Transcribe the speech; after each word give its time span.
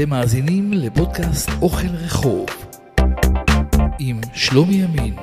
אתם 0.00 0.10
מאזינים 0.10 0.72
לפודקאסט 0.72 1.50
אוכל 1.62 1.86
רחוב 1.86 2.46
עם 3.98 4.20
שלומי 4.34 4.74
ימין. 4.74 5.16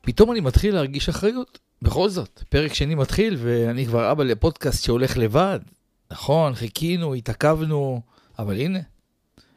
פתאום 0.00 0.32
אני 0.32 0.40
מתחיל 0.40 0.74
להרגיש 0.74 1.08
אחריות. 1.08 1.58
בכל 1.82 2.08
זאת, 2.08 2.42
פרק 2.48 2.74
שני 2.74 2.94
מתחיל 2.94 3.36
ואני 3.38 3.86
כבר 3.86 4.12
אבא 4.12 4.24
לפודקאסט 4.24 4.84
שהולך 4.84 5.18
לבד. 5.18 5.60
נכון, 6.10 6.54
חיכינו, 6.54 7.14
התעכבנו, 7.14 8.00
אבל 8.38 8.60
הנה, 8.60 8.78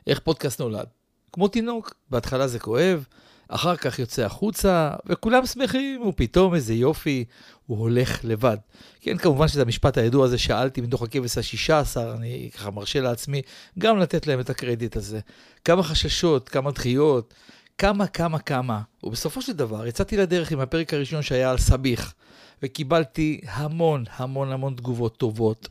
איך 0.08 0.20
פודקאסט 0.20 0.62
נולד? 0.62 0.86
כמו 1.34 1.48
תינוק, 1.48 1.94
בהתחלה 2.10 2.48
זה 2.48 2.60
כואב, 2.60 3.06
אחר 3.50 3.76
כך 3.76 4.00
יוצא 4.00 4.26
החוצה, 4.26 4.92
וכולם 5.06 5.46
שמחים, 5.46 6.08
ופתאום 6.08 6.56
איזה 6.56 6.74
יופי, 6.74 7.26
הוא 7.66 7.78
הולך 7.78 8.20
לבד. 8.24 8.58
כן, 9.02 9.18
כמובן 9.18 9.48
שזה 9.48 9.62
המשפט 9.62 9.98
הידוע 9.98 10.26
הזה, 10.26 10.38
שאלתי 10.38 10.82
מתוך 10.82 11.04
הכבש 11.04 11.38
השישה 11.38 11.80
עשר, 11.80 12.14
אני 12.18 12.50
ככה 12.54 12.72
מרשה 12.72 13.02
לעצמי 13.02 13.42
גם 13.80 14.00
לתת 14.00 14.28
להם 14.28 14.40
את 14.40 14.50
הקרדיט 14.50 14.96
הזה. 14.98 15.20
כמה 15.66 15.84
חששות, 15.84 16.50
כמה 16.50 16.72
דחיות, 16.72 17.34
כמה, 17.78 18.08
כמה, 18.08 18.40
כמה. 18.40 18.82
ובסופו 19.04 19.42
של 19.42 19.54
דבר, 19.54 19.88
יצאתי 19.88 20.18
לדרך 20.18 20.52
עם 20.52 20.60
הפרק 20.60 20.94
הראשון 20.94 21.22
שהיה 21.22 21.52
על 21.52 21.58
סביח, 21.58 22.14
וקיבלתי 22.64 23.42
המון, 23.48 24.04
המון, 24.16 24.52
המון 24.52 24.74
תגובות 24.76 25.18
טובות. 25.18 25.70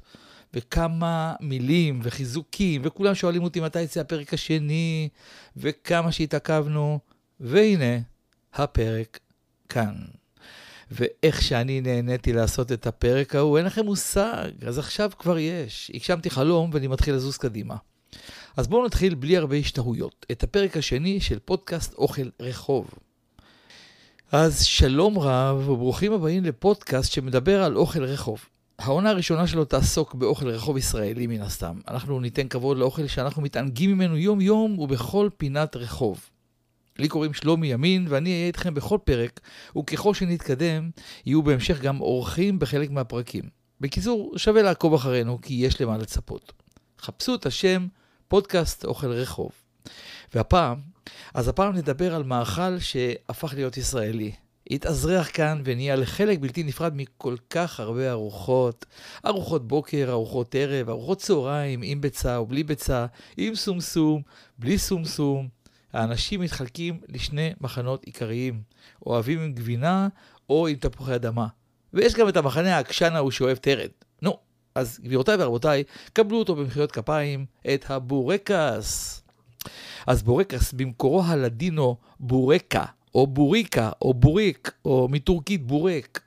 וכמה 0.54 1.34
מילים 1.41 2.00
וחיזוקים, 2.02 2.82
וכולם 2.84 3.14
שואלים 3.14 3.42
אותי 3.42 3.60
מתי 3.60 3.82
יצא 3.82 4.00
הפרק 4.00 4.34
השני, 4.34 5.08
וכמה 5.56 6.12
שהתעכבנו, 6.12 6.98
והנה, 7.40 7.98
הפרק 8.55 9.18
כאן. 9.68 9.94
ואיך 10.90 11.42
שאני 11.42 11.80
נהניתי 11.80 12.32
לעשות 12.32 12.72
את 12.72 12.86
הפרק 12.86 13.34
ההוא, 13.34 13.58
אין 13.58 13.66
לכם 13.66 13.84
מושג, 13.84 14.50
אז 14.66 14.78
עכשיו 14.78 15.10
כבר 15.18 15.38
יש. 15.38 15.90
הגשמתי 15.94 16.30
חלום 16.30 16.70
ואני 16.72 16.86
מתחיל 16.86 17.14
לזוז 17.14 17.36
קדימה. 17.36 17.77
אז 18.56 18.66
בואו 18.66 18.86
נתחיל 18.86 19.14
בלי 19.14 19.36
הרבה 19.36 19.56
השתהויות, 19.56 20.27
את 20.33 20.42
הפרק 20.42 20.77
השני 20.77 21.20
של 21.20 21.38
פודקאסט 21.38 21.94
אוכל 21.94 22.28
רחוב. 22.40 22.90
אז 24.33 24.64
שלום 24.64 25.18
רב 25.18 25.68
וברוכים 25.68 26.12
הבאים 26.12 26.44
לפודקאסט 26.44 27.12
שמדבר 27.12 27.62
על 27.62 27.77
אוכל 27.77 28.05
רחוב. 28.05 28.44
העונה 28.78 29.10
הראשונה 29.10 29.46
שלו 29.46 29.64
תעסוק 29.64 30.14
באוכל 30.14 30.48
רחוב 30.48 30.76
ישראלי 30.76 31.26
מן 31.26 31.40
הסתם. 31.42 31.80
אנחנו 31.88 32.20
ניתן 32.20 32.48
כבוד 32.48 32.76
לאוכל 32.76 33.06
שאנחנו 33.06 33.42
מתענגים 33.42 33.90
ממנו 33.90 34.16
יום-יום 34.16 34.78
ובכל 34.78 35.28
פינת 35.36 35.76
רחוב. 35.76 36.30
לי 36.98 37.08
קוראים 37.08 37.34
שלומי 37.34 37.66
ימין, 37.72 38.06
ואני 38.08 38.30
אהיה 38.30 38.46
איתכם 38.46 38.74
בכל 38.74 38.98
פרק, 39.04 39.40
וככל 39.78 40.14
שנתקדם, 40.14 40.90
יהיו 41.26 41.42
בהמשך 41.42 41.80
גם 41.80 42.00
אורחים 42.00 42.58
בחלק 42.58 42.90
מהפרקים. 42.90 43.44
בקיצור, 43.80 44.32
שווה 44.36 44.62
לעקוב 44.62 44.94
אחרינו, 44.94 45.38
כי 45.42 45.54
יש 45.54 45.80
למה 45.80 45.98
לצפות. 45.98 46.52
חפשו 47.00 47.34
את 47.34 47.46
השם 47.46 47.86
פודקאסט 48.28 48.84
אוכל 48.84 49.10
רחוב. 49.10 49.50
והפעם, 50.34 50.80
אז 51.34 51.48
הפעם 51.48 51.76
נדבר 51.76 52.14
על 52.14 52.22
מאכל 52.22 52.78
שהפך 52.78 53.54
להיות 53.54 53.76
ישראלי. 53.76 54.32
התאזרח 54.70 55.30
כאן 55.33 55.62
ונהיה 55.64 55.97
לחלק 55.97 56.38
בלתי 56.38 56.62
נפרד 56.62 56.92
מכל 56.97 57.36
כך 57.50 57.80
הרבה 57.80 58.11
ארוחות. 58.11 58.86
ארוחות 59.27 59.69
בוקר, 59.69 60.06
ארוחות 60.11 60.55
ערב, 60.55 60.88
ארוחות 60.88 61.19
צהריים, 61.19 61.80
עם 61.83 62.00
ביצה 62.00 62.36
או 62.36 62.46
בלי 62.46 62.62
ביצה, 62.62 63.06
עם 63.36 63.55
סומסום, 63.55 64.23
בלי 64.58 64.79
סומסום. 64.79 65.48
האנשים 65.92 66.40
מתחלקים 66.40 67.01
לשני 67.08 67.52
מחנות 67.61 68.05
עיקריים, 68.05 68.62
אוהבים 69.06 69.40
עם 69.40 69.52
גבינה 69.52 70.08
או 70.51 70.67
עם 70.67 70.77
תפוחי 70.77 71.14
אדמה. 71.14 71.46
ויש 71.95 72.14
גם 72.14 72.29
את 72.29 72.36
המחנה 72.36 72.77
העקשן 72.77 73.12
ההוא 73.12 73.30
שאוהב 73.30 73.56
טרד. 73.56 73.89
נו, 74.23 74.39
אז 74.74 75.00
גבירותיי 75.02 75.36
ורבותיי, 75.39 75.85
קבלו 76.12 76.39
אותו 76.39 76.56
במחיאות 76.56 76.92
כפיים, 76.92 77.46
את 77.74 77.90
הבורקס. 77.90 79.23
אז 80.06 80.23
בורקס 80.23 80.73
במקורו 80.73 81.23
הלדינו 81.24 81.96
בורקה, 82.20 82.85
או 83.14 83.27
בוריקה, 83.27 83.91
או 84.02 84.14
בוריק, 84.14 84.70
או 84.85 85.08
מטורקית 85.11 85.67
בורק. 85.67 86.20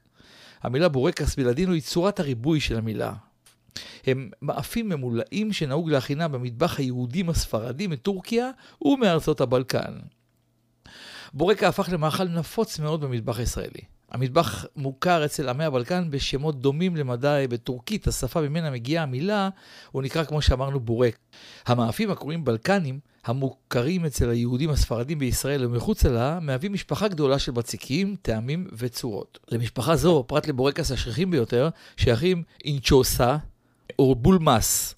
המילה 0.62 0.90
בורקס 0.90 1.36
בלדינו 1.36 1.74
היא 1.74 1.82
צורת 1.82 2.20
הריבוי 2.20 2.60
של 2.60 2.78
המילה. 2.78 3.14
הם 4.08 4.30
מאפים 4.42 4.90
ממולאים 4.90 5.54
שנהוג 5.54 5.90
להכינה 5.90 6.28
במטבח 6.28 6.80
היהודים 6.80 7.30
הספרדים 7.30 7.90
מטורקיה 7.90 8.52
ומארצות 8.82 9.42
הבלקן. 9.42 10.00
בורקה 11.34 11.68
הפך 11.68 11.90
למאכל 11.92 12.24
נפוץ 12.24 12.80
מאוד 12.80 13.02
במטבח 13.02 13.40
הישראלי. 13.40 13.82
המטבח 14.12 14.66
מוכר 14.76 15.26
אצל 15.26 15.50
עמי 15.50 15.64
הבלקן 15.64 16.12
בשמות 16.12 16.62
דומים 16.62 16.96
למדי 16.96 17.46
בטורקית, 17.50 18.08
השפה 18.08 18.42
ממנה 18.42 18.72
מגיעה 18.72 19.04
המילה, 19.04 19.50
הוא 19.92 20.02
נקרא 20.02 20.24
כמו 20.24 20.42
שאמרנו 20.42 20.80
בורק. 20.80 21.18
המאפים 21.66 22.12
הקוראים 22.12 22.46
בלקנים, 22.46 23.00
המוכרים 23.26 24.06
אצל 24.06 24.30
היהודים 24.30 24.70
הספרדים 24.70 25.20
בישראל 25.20 25.66
ומחוצה 25.66 26.10
לה, 26.10 26.40
מהווים 26.42 26.74
משפחה 26.74 27.08
גדולה 27.08 27.40
של 27.40 27.52
בציקים, 27.52 28.16
טעמים 28.22 28.68
וצורות. 28.74 29.40
למשפחה 29.52 29.96
זו, 29.96 30.24
פרט 30.28 30.48
לבורקס 30.48 30.92
השכיחים 30.92 31.32
ביותר, 31.32 31.70
שייכים 31.98 32.44
אינצ'וסה, 32.66 33.38
או 34.00 34.16
בולמאס, 34.16 34.96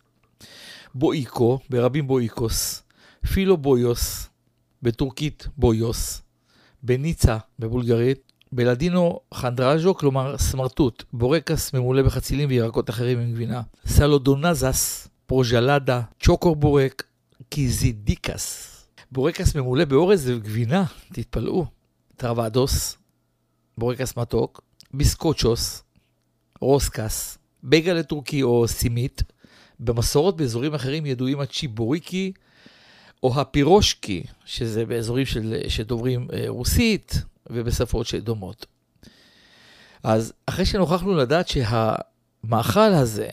בואיקו, 0.96 1.60
ברבים 1.70 2.08
בואיקוס, 2.08 2.84
פילו 3.34 3.58
בויוס, 3.58 4.30
בטורקית 4.82 5.48
בויוס, 5.58 6.22
בניצה, 6.84 7.38
בבולגרית, 7.60 8.32
בלדינו 8.52 9.20
חנדראז'ו, 9.34 9.96
כלומר 9.96 10.38
סמרטוט, 10.38 11.04
בורקס 11.14 11.74
ממולא 11.74 12.02
בחצילים 12.02 12.50
וירקות 12.50 12.90
אחרים 12.90 13.20
עם 13.20 13.32
גבינה, 13.34 13.62
סלודונזס, 13.86 15.08
פרוז'לדה, 15.26 16.02
צ'וקור 16.20 16.56
בורק, 16.56 17.04
קיזידיקס. 17.50 18.70
בורקס 19.12 19.56
ממולא 19.56 19.86
באורז 19.86 20.30
וגבינה, 20.30 20.86
תתפלאו. 21.14 21.66
טרוואדוס, 22.18 22.98
בורקס 23.78 24.18
מתוק, 24.18 24.62
ביסקוצ'וס, 24.94 25.84
רוסקס, 26.62 27.38
בייגלה 27.64 28.04
טורקי 28.04 28.44
או 28.44 28.68
סימית. 28.68 29.24
במסורות 29.80 30.38
באזורים 30.38 30.74
אחרים 30.74 31.06
ידועים 31.06 31.40
הצ'יבוריקי 31.40 32.32
או 33.24 33.42
הפירושקי, 33.42 34.24
שזה 34.46 34.86
באזורים 34.86 35.26
של, 35.26 35.62
שדוברים 35.68 36.28
אה, 36.34 36.46
רוסית, 36.48 37.24
ובשפות 37.50 38.06
שדומות. 38.06 38.66
אז 40.04 40.34
אחרי 40.46 40.66
שנוכחנו 40.66 41.16
לדעת 41.16 41.48
שהמאכל 41.48 42.80
הזה, 42.80 43.30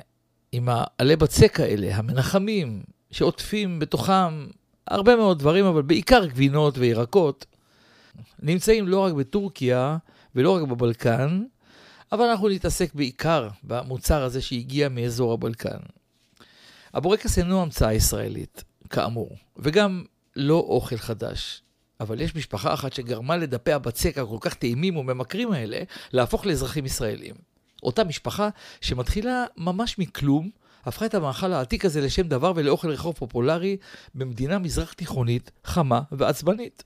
עם 0.53 0.69
העלי 0.69 1.17
בצק 1.17 1.61
האלה, 1.61 1.97
המנחמים, 1.97 2.83
שעוטפים 3.11 3.79
בתוכם 3.79 4.47
הרבה 4.87 5.17
מאוד 5.17 5.39
דברים, 5.39 5.65
אבל 5.65 5.83
בעיקר 5.83 6.27
גבינות 6.27 6.79
וירקות, 6.79 7.47
נמצאים 8.43 8.89
לא 8.89 9.01
רק 9.05 9.13
בטורקיה 9.13 9.97
ולא 10.35 10.57
רק 10.57 10.63
בבלקן, 10.63 11.43
אבל 12.13 12.25
אנחנו 12.25 12.49
נתעסק 12.49 12.95
בעיקר 12.95 13.49
במוצר 13.63 14.23
הזה 14.23 14.43
שהגיע 14.43 14.89
מאזור 14.89 15.33
הבלקן. 15.33 15.79
הבורקס 16.95 17.39
אינו 17.39 17.63
המצאה 17.63 17.95
ישראלית, 17.95 18.65
כאמור, 18.91 19.37
וגם 19.57 20.05
לא 20.37 20.55
אוכל 20.55 20.97
חדש. 20.97 21.63
אבל 22.01 22.21
יש 22.21 22.35
משפחה 22.35 22.75
אחת 22.75 22.93
שגרמה 22.93 23.37
לדפי 23.37 23.73
הבצק 23.73 24.19
הכל 24.19 24.37
כך 24.41 24.55
טעימים 24.55 24.97
וממכרים 24.97 25.53
האלה 25.53 25.83
להפוך 26.13 26.47
לאזרחים 26.47 26.87
ישראלים. 26.87 27.35
אותה 27.83 28.05
משפחה 28.05 28.49
שמתחילה 28.81 29.45
ממש 29.57 29.99
מכלום, 29.99 30.51
הפכה 30.85 31.07
את 31.07 31.15
המאכל 31.15 31.53
העתיק 31.53 31.85
הזה 31.85 32.01
לשם 32.01 32.23
דבר 32.23 32.53
ולאוכל 32.57 32.91
רחוב 32.91 33.15
פופולרי 33.15 33.77
במדינה 34.15 34.59
מזרח 34.59 34.93
תיכונית, 34.93 35.51
חמה 35.65 36.01
ועצבנית. 36.13 36.85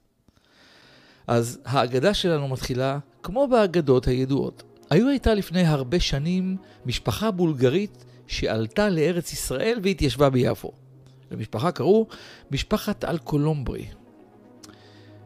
אז 1.26 1.60
האגדה 1.64 2.14
שלנו 2.14 2.48
מתחילה 2.48 2.98
כמו 3.22 3.48
באגדות 3.48 4.06
הידועות. 4.06 4.62
היו 4.90 5.08
הייתה 5.08 5.34
לפני 5.34 5.66
הרבה 5.66 6.00
שנים 6.00 6.56
משפחה 6.86 7.30
בולגרית 7.30 8.04
שעלתה 8.26 8.88
לארץ 8.88 9.32
ישראל 9.32 9.80
והתיישבה 9.82 10.30
ביפו. 10.30 10.72
למשפחה 11.30 11.72
קראו 11.72 12.06
משפחת 12.50 13.04
אלקולומברי. 13.04 13.86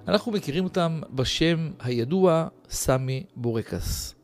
אנחנו 0.08 0.32
מכירים 0.32 0.64
אותם 0.64 1.00
בשם 1.10 1.70
הידוע 1.80 2.48
סמי 2.70 3.24
בורקס. 3.36 4.14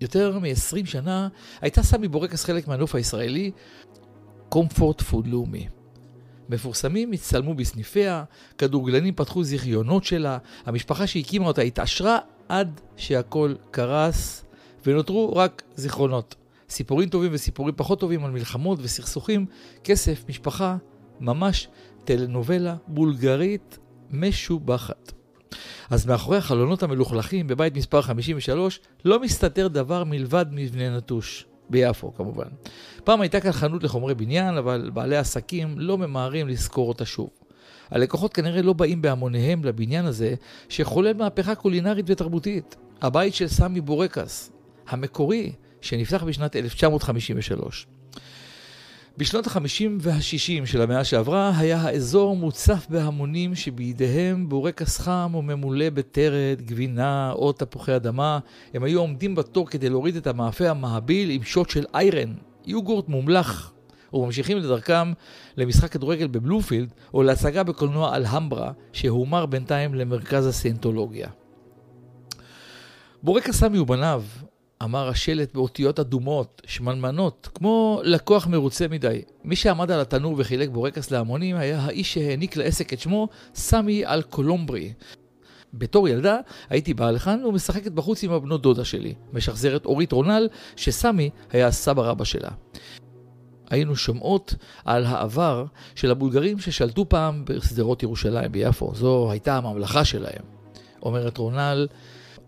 יותר 0.00 0.38
מ-20 0.38 0.86
שנה 0.86 1.28
הייתה 1.60 1.82
סמי 1.82 2.08
בורקס 2.08 2.44
חלק 2.44 2.68
מהנוף 2.68 2.94
הישראלי, 2.94 3.50
comfort 4.52 5.00
food 5.00 5.26
לאומי. 5.26 5.68
מפורסמים 6.48 7.12
הצטלמו 7.12 7.54
בסניפיה, 7.54 8.24
כדורגלנים 8.58 9.14
פתחו 9.14 9.44
זיכיונות 9.44 10.04
שלה, 10.04 10.38
המשפחה 10.66 11.06
שהקימה 11.06 11.46
אותה 11.46 11.62
התעשרה 11.62 12.18
עד 12.48 12.80
שהכל 12.96 13.54
קרס, 13.70 14.44
ונותרו 14.86 15.36
רק 15.36 15.62
זיכרונות. 15.76 16.34
סיפורים 16.68 17.08
טובים 17.08 17.30
וסיפורים 17.34 17.74
פחות 17.76 18.00
טובים 18.00 18.24
על 18.24 18.30
מלחמות 18.30 18.78
וסכסוכים, 18.82 19.46
כסף, 19.84 20.24
משפחה, 20.28 20.76
ממש 21.20 21.68
טלנובלה 22.04 22.76
בולגרית 22.88 23.78
משובחת. 24.10 25.12
אז 25.90 26.06
מאחורי 26.06 26.38
החלונות 26.38 26.82
המלוכלכים 26.82 27.46
בבית 27.46 27.76
מספר 27.76 28.02
53 28.02 28.80
לא 29.04 29.20
מסתתר 29.20 29.68
דבר 29.68 30.04
מלבד 30.04 30.46
מבנה 30.50 30.96
נטוש. 30.96 31.46
ביפו 31.72 32.14
כמובן. 32.14 32.48
פעם 33.04 33.20
הייתה 33.20 33.40
כאן 33.40 33.52
חנות 33.52 33.82
לחומרי 33.84 34.14
בניין, 34.14 34.56
אבל 34.56 34.90
בעלי 34.94 35.16
עסקים 35.16 35.74
לא 35.78 35.98
ממהרים 35.98 36.48
לשכור 36.48 36.88
אותה 36.88 37.04
שוב. 37.04 37.30
הלקוחות 37.90 38.34
כנראה 38.34 38.62
לא 38.62 38.72
באים 38.72 39.02
בהמוניהם 39.02 39.64
לבניין 39.64 40.06
הזה, 40.06 40.34
שחולל 40.68 41.12
מהפכה 41.12 41.54
קולינרית 41.54 42.04
ותרבותית. 42.08 42.76
הבית 43.02 43.34
של 43.34 43.48
סמי 43.48 43.80
בורקס, 43.80 44.50
המקורי, 44.88 45.52
שנפתח 45.80 46.22
בשנת 46.22 46.56
1953. 46.56 47.86
בשנות 49.16 49.46
ה-50 49.46 49.88
וה-60 50.00 50.66
של 50.66 50.82
המאה 50.82 51.04
שעברה 51.04 51.52
היה 51.58 51.80
האזור 51.80 52.36
מוצף 52.36 52.86
בהמונים 52.90 53.54
שבידיהם 53.54 54.48
בורקס 54.48 54.98
חם 54.98 55.32
וממולא 55.34 55.90
בטרד, 55.90 56.62
גבינה 56.64 57.32
או 57.32 57.52
תפוחי 57.52 57.96
אדמה. 57.96 58.38
הם 58.74 58.84
היו 58.84 59.00
עומדים 59.00 59.34
בתור 59.34 59.66
כדי 59.66 59.88
להוריד 59.88 60.16
את 60.16 60.26
המאפה 60.26 60.70
המהביל 60.70 61.30
עם 61.30 61.42
שוט 61.42 61.70
של 61.70 61.84
איירן, 61.94 62.34
יוגורט 62.66 63.08
מומלח, 63.08 63.72
וממשיכים 64.12 64.58
לדרכם 64.58 65.12
למשחק 65.56 65.92
כדורגל 65.92 66.26
בבלופילד 66.26 66.92
או 67.14 67.22
להצגה 67.22 67.62
בקולנוע 67.62 68.16
אלהמברה, 68.16 68.72
שהומר 68.92 69.46
בינתיים 69.46 69.94
למרכז 69.94 70.46
הסיינטולוגיה. 70.46 71.28
בורקס 73.22 73.56
סמי 73.56 73.78
ובניו 73.78 74.22
אמר 74.84 75.08
השלט 75.08 75.54
באותיות 75.54 76.00
אדומות, 76.00 76.62
שמנמנות, 76.66 77.48
כמו 77.54 78.00
לקוח 78.04 78.46
מרוצה 78.46 78.88
מדי. 78.88 79.22
מי 79.44 79.56
שעמד 79.56 79.90
על 79.90 80.00
התנור 80.00 80.34
וחילק 80.38 80.68
בורקס 80.68 81.10
להמונים 81.10 81.56
היה 81.56 81.80
האיש 81.80 82.14
שהעניק 82.14 82.56
לעסק 82.56 82.92
את 82.92 83.00
שמו, 83.00 83.28
סמי 83.54 84.06
אל 84.06 84.22
קולומברי. 84.22 84.92
בתור 85.74 86.08
ילדה 86.08 86.36
הייתי 86.70 86.94
באה 86.94 87.10
לכאן 87.10 87.44
ומשחקת 87.44 87.92
בחוץ 87.92 88.24
עם 88.24 88.32
הבנות 88.32 88.62
דודה 88.62 88.84
שלי, 88.84 89.14
משחזרת 89.32 89.86
אורית 89.86 90.12
רונל, 90.12 90.48
שסמי 90.76 91.30
היה 91.50 91.66
הסבא 91.66 92.02
רבא 92.02 92.24
שלה. 92.24 92.50
היינו 93.70 93.96
שומעות 93.96 94.54
על 94.84 95.04
העבר 95.04 95.64
של 95.94 96.10
הבולגרים 96.10 96.58
ששלטו 96.58 97.08
פעם 97.08 97.44
בשדרות 97.44 98.02
ירושלים 98.02 98.52
ביפו. 98.52 98.94
זו 98.94 99.30
הייתה 99.30 99.56
הממלכה 99.56 100.04
שלהם. 100.04 100.42
אומרת 101.02 101.38
רונל, 101.38 101.86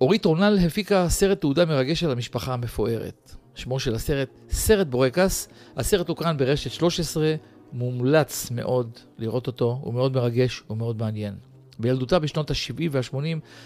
אורית 0.01 0.25
רונל 0.25 0.59
הפיקה 0.67 1.09
סרט 1.09 1.41
תעודה 1.41 1.65
מרגש 1.65 2.05
על 2.05 2.11
המשפחה 2.11 2.55
המפוארת. 2.55 3.35
שמו 3.55 3.81
של 3.81 3.95
הסרט, 3.95 4.29
סרט 4.51 4.87
בורקס. 4.87 5.49
הסרט 5.77 6.09
הוקרן 6.09 6.37
ברשת 6.37 6.71
13, 6.71 7.35
מומלץ 7.73 8.51
מאוד 8.51 8.99
לראות 9.19 9.47
אותו, 9.47 9.79
הוא 9.83 9.95
מאוד 9.95 10.15
מרגש, 10.15 10.63
הוא 10.67 10.77
מאוד 10.77 10.99
מעניין. 10.99 11.35
בילדותה 11.79 12.19
בשנות 12.19 12.51
ה-70 12.51 12.89
וה-80 12.91 13.17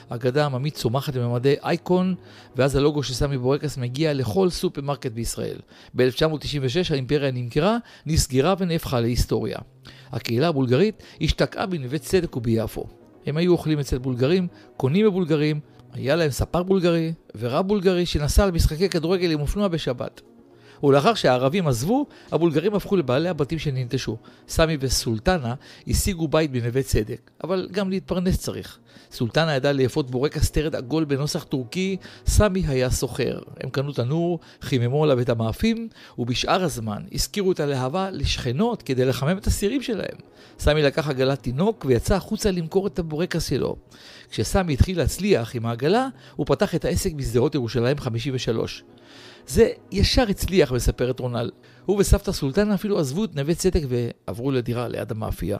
אגדה 0.08 0.46
עממית 0.46 0.74
צומחת 0.74 1.16
בממדי 1.16 1.54
אייקון, 1.64 2.14
ואז 2.56 2.76
הלוגו 2.76 3.02
של 3.02 3.14
סמי 3.14 3.38
בורקס 3.38 3.76
מגיע 3.76 4.14
לכל 4.14 4.50
סופרמרקט 4.50 5.12
בישראל. 5.12 5.58
ב-1996 5.94 6.92
האימפריה 6.92 7.30
נמכרה, 7.30 7.78
נסגרה 8.06 8.54
ונהפכה 8.58 9.00
להיסטוריה. 9.00 9.58
הקהילה 10.12 10.48
הבולגרית 10.48 11.02
השתקעה 11.20 11.66
בנווה 11.66 11.98
צדק 11.98 12.36
וביפו. 12.36 12.86
הם 13.26 13.36
היו 13.36 13.52
אוכלים 13.52 13.78
אצל 13.78 13.98
בולגרים, 13.98 14.48
קונים 14.76 15.06
בבולגרים, 15.06 15.60
היה 15.92 16.16
להם 16.16 16.30
ספר 16.30 16.62
בולגרי 16.62 17.12
ורב 17.38 17.68
בולגרי 17.68 18.06
שנסע 18.06 18.46
למשחקי 18.46 18.88
כדורגל 18.88 19.30
עם 19.30 19.40
אופנוע 19.40 19.68
בשבת. 19.68 20.20
ולאחר 20.82 21.14
שהערבים 21.14 21.68
עזבו, 21.68 22.06
הבולגרים 22.32 22.74
הפכו 22.74 22.96
לבעלי 22.96 23.28
הבתים 23.28 23.58
שננטשו. 23.58 24.16
סמי 24.48 24.76
וסולטנה 24.80 25.54
השיגו 25.88 26.28
בית 26.28 26.50
בנווה 26.50 26.82
צדק, 26.82 27.30
אבל 27.44 27.68
גם 27.72 27.90
להתפרנס 27.90 28.38
צריך. 28.38 28.78
סולטנה 29.12 29.54
ידעה 29.54 29.72
לאפות 29.72 30.10
בורקס 30.10 30.50
טרד 30.50 30.76
עגול 30.76 31.04
בנוסח 31.04 31.44
טורקי, 31.44 31.96
סמי 32.26 32.62
היה 32.66 32.90
סוחר. 32.90 33.38
הם 33.60 33.70
קנו 33.70 33.92
תנור, 33.92 34.40
חיממו 34.60 35.04
עליו 35.04 35.20
את 35.20 35.28
המאפים, 35.28 35.88
ובשאר 36.18 36.62
הזמן 36.62 37.02
השכירו 37.12 37.52
את 37.52 37.60
הלהבה 37.60 38.10
לשכנות 38.10 38.82
כדי 38.82 39.04
לחמם 39.04 39.38
את 39.38 39.46
הסירים 39.46 39.82
שלהם. 39.82 40.18
סמי 40.58 40.82
לקח 40.82 41.08
עגלת 41.08 41.42
תינוק 41.42 41.84
ויצא 41.88 42.14
החוצה 42.14 42.50
למכור 42.50 42.86
את 42.86 42.98
הבורקס 42.98 43.48
שלו. 43.48 43.76
כשסמי 44.30 44.72
התחיל 44.72 44.98
להצליח 44.98 45.54
עם 45.54 45.66
העגלה, 45.66 46.08
הוא 46.36 46.46
פתח 46.46 46.74
את 46.74 46.84
העסק 46.84 47.12
בשדרות 47.12 47.54
ירושלים 47.54 47.98
53. 47.98 48.84
זה 49.48 49.68
ישר 49.92 50.24
הצליח, 50.30 50.72
מספרת 50.72 51.20
רונל. 51.20 51.50
הוא 51.86 52.00
וסבתא 52.00 52.32
סולטנה 52.32 52.74
אפילו 52.74 52.98
עזבו 52.98 53.24
את 53.24 53.36
נווה 53.36 53.54
צדק 53.54 53.80
ועברו 53.88 54.50
לדירה 54.50 54.88
ליד 54.88 55.10
המאפייה. 55.10 55.58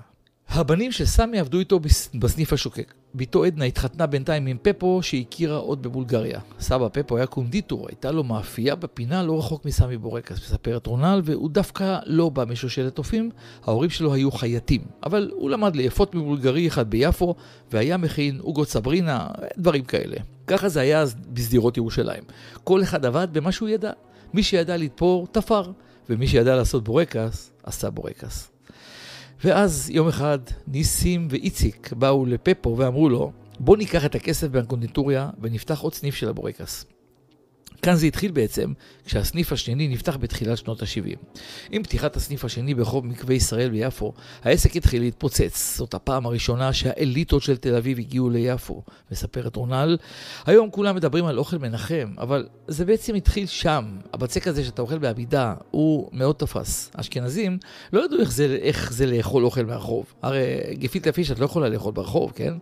הבנים 0.48 0.92
של 0.92 1.04
סמי 1.04 1.38
עבדו 1.38 1.58
איתו 1.58 1.80
בסניף 2.14 2.52
השוקק. 2.52 2.94
בתו 3.14 3.44
עדנה 3.44 3.64
התחתנה 3.64 4.06
בינתיים 4.06 4.46
עם 4.46 4.56
פפו 4.62 5.02
שהכירה 5.02 5.56
עוד 5.56 5.82
בבולגריה. 5.82 6.40
סבא 6.60 6.88
פפו 6.92 7.16
היה 7.16 7.26
קונדיטור, 7.26 7.86
הייתה 7.88 8.10
לו 8.10 8.24
מאפייה 8.24 8.74
בפינה 8.74 9.22
לא 9.22 9.38
רחוק 9.38 9.64
מסמי 9.64 9.98
בורקס, 9.98 10.36
מספרת 10.36 10.86
רונל, 10.86 11.20
והוא 11.24 11.50
דווקא 11.50 11.98
לא 12.06 12.28
בא 12.28 12.44
משושלת 12.44 12.98
אופים, 12.98 13.30
ההורים 13.64 13.90
שלו 13.90 14.14
היו 14.14 14.30
חייטים. 14.30 14.80
אבל 15.02 15.30
הוא 15.34 15.50
למד 15.50 15.76
ליפות 15.76 16.14
מבולגרי 16.14 16.68
אחד 16.68 16.90
ביפו, 16.90 17.34
והיה 17.72 17.96
מכין 17.96 18.38
עוגות 18.40 18.68
סברינה, 18.68 19.26
דברים 19.58 19.84
כאלה. 19.84 20.16
ככה 20.48 20.68
זה 20.68 20.80
היה 20.80 21.00
אז 21.00 21.14
בשדרות 21.32 21.76
ירושלים. 21.76 22.22
כל 22.64 22.82
אחד 22.82 23.04
עבד 23.04 23.28
במה 23.32 23.52
שהוא 23.52 23.68
ידע. 23.68 23.90
מי 24.34 24.42
שידע 24.42 24.76
לתפור, 24.76 25.26
תפר, 25.32 25.72
ומי 26.10 26.26
שידע 26.26 26.56
לעשות 26.56 26.84
בורקס, 26.84 27.52
עשה 27.62 27.90
בורקס. 27.90 28.50
ואז 29.44 29.90
יום 29.90 30.08
אחד 30.08 30.38
ניסים 30.66 31.28
ואיציק 31.30 31.92
באו 31.92 32.26
לפפו 32.26 32.76
ואמרו 32.76 33.08
לו, 33.08 33.32
בוא 33.60 33.76
ניקח 33.76 34.04
את 34.04 34.14
הכסף 34.14 34.48
מהקונדיטוריה 34.52 35.30
ונפתח 35.40 35.80
עוד 35.80 35.94
סניף 35.94 36.14
של 36.14 36.28
הבורקס. 36.28 36.84
כאן 37.82 37.94
זה 37.94 38.06
התחיל 38.06 38.30
בעצם 38.30 38.72
כשהסניף 39.04 39.52
השני 39.52 39.88
נפתח 39.88 40.16
בתחילת 40.16 40.58
שנות 40.58 40.82
ה-70. 40.82 41.16
עם 41.70 41.82
פתיחת 41.82 42.16
הסניף 42.16 42.44
השני 42.44 42.74
ברחוב 42.74 43.06
מקווה 43.06 43.34
ישראל 43.34 43.70
ביפו, 43.70 44.12
העסק 44.44 44.76
התחיל 44.76 45.02
להתפוצץ. 45.02 45.76
זאת 45.76 45.94
הפעם 45.94 46.26
הראשונה 46.26 46.72
שהאליטות 46.72 47.42
של 47.42 47.56
תל 47.56 47.74
אביב 47.74 47.98
הגיעו 47.98 48.30
ליפו, 48.30 48.82
מספרת 49.10 49.56
רונל. 49.56 49.96
היום 50.46 50.70
כולם 50.70 50.96
מדברים 50.96 51.24
על 51.24 51.38
אוכל 51.38 51.58
מנחם, 51.58 52.14
אבל 52.18 52.46
זה 52.68 52.84
בעצם 52.84 53.14
התחיל 53.14 53.46
שם. 53.46 53.84
הבצק 54.12 54.48
הזה 54.48 54.64
שאתה 54.64 54.82
אוכל 54.82 54.98
בעמידה 54.98 55.54
הוא 55.70 56.08
מאוד 56.12 56.36
תפס. 56.36 56.90
אשכנזים 56.94 57.58
לא 57.92 58.04
ידעו 58.04 58.20
איך 58.20 58.32
זה, 58.32 58.58
איך 58.60 58.92
זה 58.92 59.06
לאכול 59.06 59.44
אוכל 59.44 59.64
מהרחוב. 59.64 60.06
הרי 60.22 60.44
גפילטה 60.72 61.12
פיש 61.12 61.30
את 61.30 61.38
לא 61.38 61.44
יכולה 61.44 61.68
לאכול 61.68 61.92
ברחוב, 61.92 62.32
כן? 62.36 62.54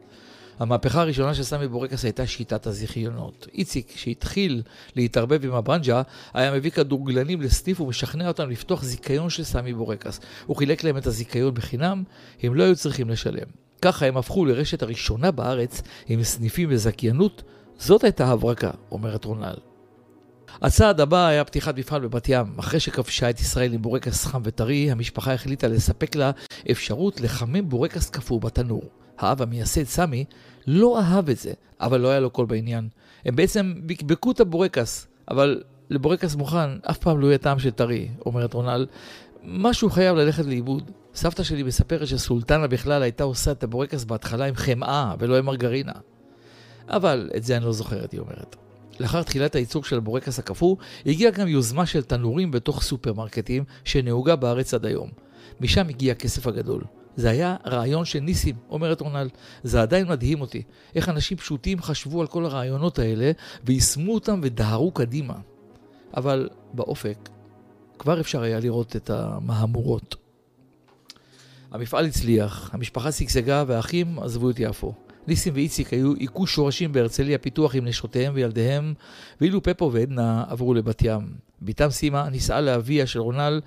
המהפכה 0.59 1.01
הראשונה 1.01 1.35
של 1.35 1.43
סמי 1.43 1.69
בורקס 1.69 2.05
הייתה 2.05 2.27
שיטת 2.27 2.67
הזיכיונות. 2.67 3.49
איציק, 3.55 3.93
שהתחיל 3.97 4.63
להתערבב 4.97 5.45
עם 5.45 5.55
הברנג'ה, 5.55 6.03
היה 6.35 6.53
מביא 6.53 6.71
כדורגלנים 6.71 7.41
לסניף 7.41 7.81
ומשכנע 7.81 8.29
אותם 8.29 8.51
לפתוח 8.51 8.83
זיכיון 8.83 9.31
של 9.31 9.45
סמי 9.45 9.75
בורקס. 9.75 10.21
הוא 10.47 10.57
חילק 10.57 10.85
להם 10.85 10.97
את 10.97 11.07
הזיכיון 11.07 11.55
בחינם, 11.55 12.03
הם 12.43 12.55
לא 12.55 12.63
היו 12.65 12.77
צריכים 12.77 13.11
לשלם. 13.11 13.47
ככה 13.83 14.07
הם 14.07 14.17
הפכו 14.17 14.45
לרשת 14.45 14.83
הראשונה 14.83 15.31
בארץ 15.31 15.83
עם 16.07 16.23
סניפים 16.23 16.69
וזכיינות. 16.73 17.43
זאת 17.79 18.05
הייתה 18.05 18.27
הברקה, 18.27 18.71
אומרת 18.91 19.25
רונל. 19.25 19.57
הצעד 20.63 21.01
הבא 21.01 21.27
היה 21.27 21.45
פתיחת 21.45 21.79
מפעל 21.79 22.01
בבת 22.01 22.29
ים. 22.29 22.47
אחרי 22.59 22.81
שכבשה 22.81 23.31
את 23.31 23.41
ישראל 23.41 23.73
עם 23.73 23.83
בורקס 23.83 24.25
חם 24.25 24.41
וטרי, 24.45 24.91
המשפחה 24.91 25.33
החליטה 25.33 25.69
לספק 25.69 26.15
לה 26.15 26.31
אפשרות 26.71 27.21
לחמם 27.21 27.69
בורקס 27.69 28.11
קפוא 28.11 28.41
בתנור. 28.41 28.83
האב 29.19 29.43
המייסד 29.43 29.85
סמי 29.85 30.25
לא 30.67 31.01
אהב 31.01 31.31
את 31.31 31.39
זה, 31.39 31.53
אבל 31.81 32.01
לא 32.01 32.09
היה 32.09 32.21
לו 32.21 32.31
קול 32.31 32.47
בעניין. 32.47 32.89
הם 33.25 33.37
בעצם 33.37 33.75
בקבקו 33.87 34.31
את 34.31 34.41
הבורקס, 34.41 35.07
אבל 35.31 35.63
לבורקס 35.91 36.35
מוכן 36.35 36.79
אף 36.91 36.99
פעם 36.99 37.21
לא 37.21 37.27
יהיה 37.27 37.39
טעם 37.39 37.59
של 37.59 37.71
טרי, 37.71 38.09
אומרת 38.27 38.55
רונל. 38.55 38.87
משהו 39.45 39.91
חייב 39.91 40.17
ללכת 40.17 40.45
לאיבוד. 40.45 40.91
סבתא 41.15 41.43
שלי 41.43 41.63
מספרת 41.63 42.07
שסולטנה 42.07 42.67
בכלל 42.67 43.03
הייתה 43.03 43.25
עושה 43.25 43.51
את 43.53 43.65
הבורקס 43.65 44.05
בהתחלה 44.05 44.45
עם 44.45 44.55
חמאה 44.55 45.15
ולא 45.19 45.39
עם 45.39 45.45
מרגרינה. 45.45 45.93
אבל 46.89 47.31
את 47.37 47.45
זה 47.45 47.57
אני 47.57 47.65
לא 47.65 47.73
זוכרת, 47.73 48.13
היא 48.13 48.21
אומרת. 48.21 48.57
לאחר 49.01 49.23
תחילת 49.23 49.55
הייצור 49.55 49.85
של 49.85 49.97
הבורקס 49.97 50.39
הקפוא, 50.39 50.77
הגיעה 51.07 51.31
גם 51.31 51.49
יוזמה 51.49 51.87
של 51.87 52.03
תנורים 52.03 52.51
בתוך 52.51 52.83
סופרמרקטים 52.83 53.65
שנהוגה 53.85 54.37
בארץ 54.37 54.75
עד 54.75 54.87
היום. 54.87 55.09
משם 55.61 55.89
הגיע 55.89 56.13
הכסף 56.13 56.47
הגדול. 56.47 56.83
זה 57.17 57.31
היה 57.31 57.57
רעיון 57.67 58.05
של 58.05 58.21
ניסים, 58.21 58.57
אומרת 58.71 59.01
רונל. 59.01 59.29
זה 59.63 59.83
עדיין 59.83 60.09
מדהים 60.09 60.41
אותי. 60.41 60.63
איך 60.95 61.09
אנשים 61.09 61.37
פשוטים 61.37 61.83
חשבו 61.83 62.21
על 62.21 62.27
כל 62.27 62.45
הרעיונות 62.45 62.99
האלה, 62.99 63.33
ויישמו 63.65 64.15
אותם 64.15 64.41
ודהרו 64.43 64.91
קדימה. 64.91 65.35
אבל 66.17 66.49
באופק, 66.73 67.29
כבר 67.99 68.21
אפשר 68.21 68.43
היה 68.43 68.61
לראות 68.61 68.97
את 68.97 69.11
המהמורות. 69.11 70.17
המפעל 71.71 72.07
הצליח, 72.07 72.71
המשפחה 72.73 73.13
שגשגה 73.13 73.65
והאחים 73.67 74.19
עזבו 74.19 74.51
את 74.51 74.57
יפו. 74.59 74.95
ניסים 75.27 75.55
ואיציק 75.55 75.93
היו 75.93 76.15
היכו 76.15 76.47
שורשים 76.47 76.93
בהרצליה 76.93 77.39
פיתוח 77.39 77.75
עם 77.75 77.85
נשותיהם 77.85 78.33
וילדיהם, 78.35 78.95
ואילו 79.41 79.63
פפו 79.63 79.93
ועדנה 79.93 80.45
עברו 80.49 80.75
לבת 80.75 81.03
ים. 81.03 81.35
בתם 81.63 81.91
סימה 81.91 82.29
נישאה 82.29 82.61
לאביה 82.61 83.07
של 83.07 83.21
רונל, 83.21 83.61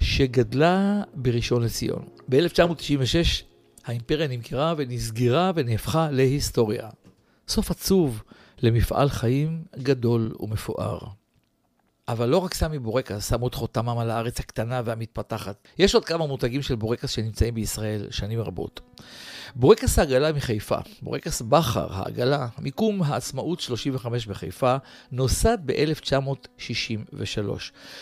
שגדלה 0.00 1.02
בראשון 1.14 1.62
לציון. 1.62 2.04
ב-1996 2.28 3.44
האימפריה 3.84 4.28
נמכרה 4.28 4.74
ונסגרה 4.76 5.52
ונהפכה 5.54 6.10
להיסטוריה. 6.10 6.88
סוף 7.48 7.70
עצוב 7.70 8.22
למפעל 8.62 9.08
חיים 9.08 9.64
גדול 9.78 10.34
ומפואר. 10.40 10.98
אבל 12.08 12.28
לא 12.28 12.38
רק 12.38 12.54
סמי 12.54 12.78
בורקס 12.78 13.28
שמו 13.28 13.48
את 13.48 13.54
חותמם 13.54 13.98
על 13.98 14.10
הארץ 14.10 14.40
הקטנה 14.40 14.82
והמתפתחת. 14.84 15.68
יש 15.78 15.94
עוד 15.94 16.04
כמה 16.04 16.26
מותגים 16.26 16.62
של 16.62 16.74
בורקס 16.74 17.10
שנמצאים 17.10 17.54
בישראל 17.54 18.06
שנים 18.10 18.40
רבות. 18.40 18.80
בורקס 19.54 19.98
העגלה 19.98 20.32
מחיפה, 20.32 20.76
בורקס 21.02 21.42
בכר 21.42 21.92
העגלה, 21.92 22.48
מיקום 22.58 23.02
העצמאות 23.02 23.60
35 23.60 24.26
בחיפה, 24.26 24.76
נוסד 25.12 25.58
ב-1963. 25.64 27.38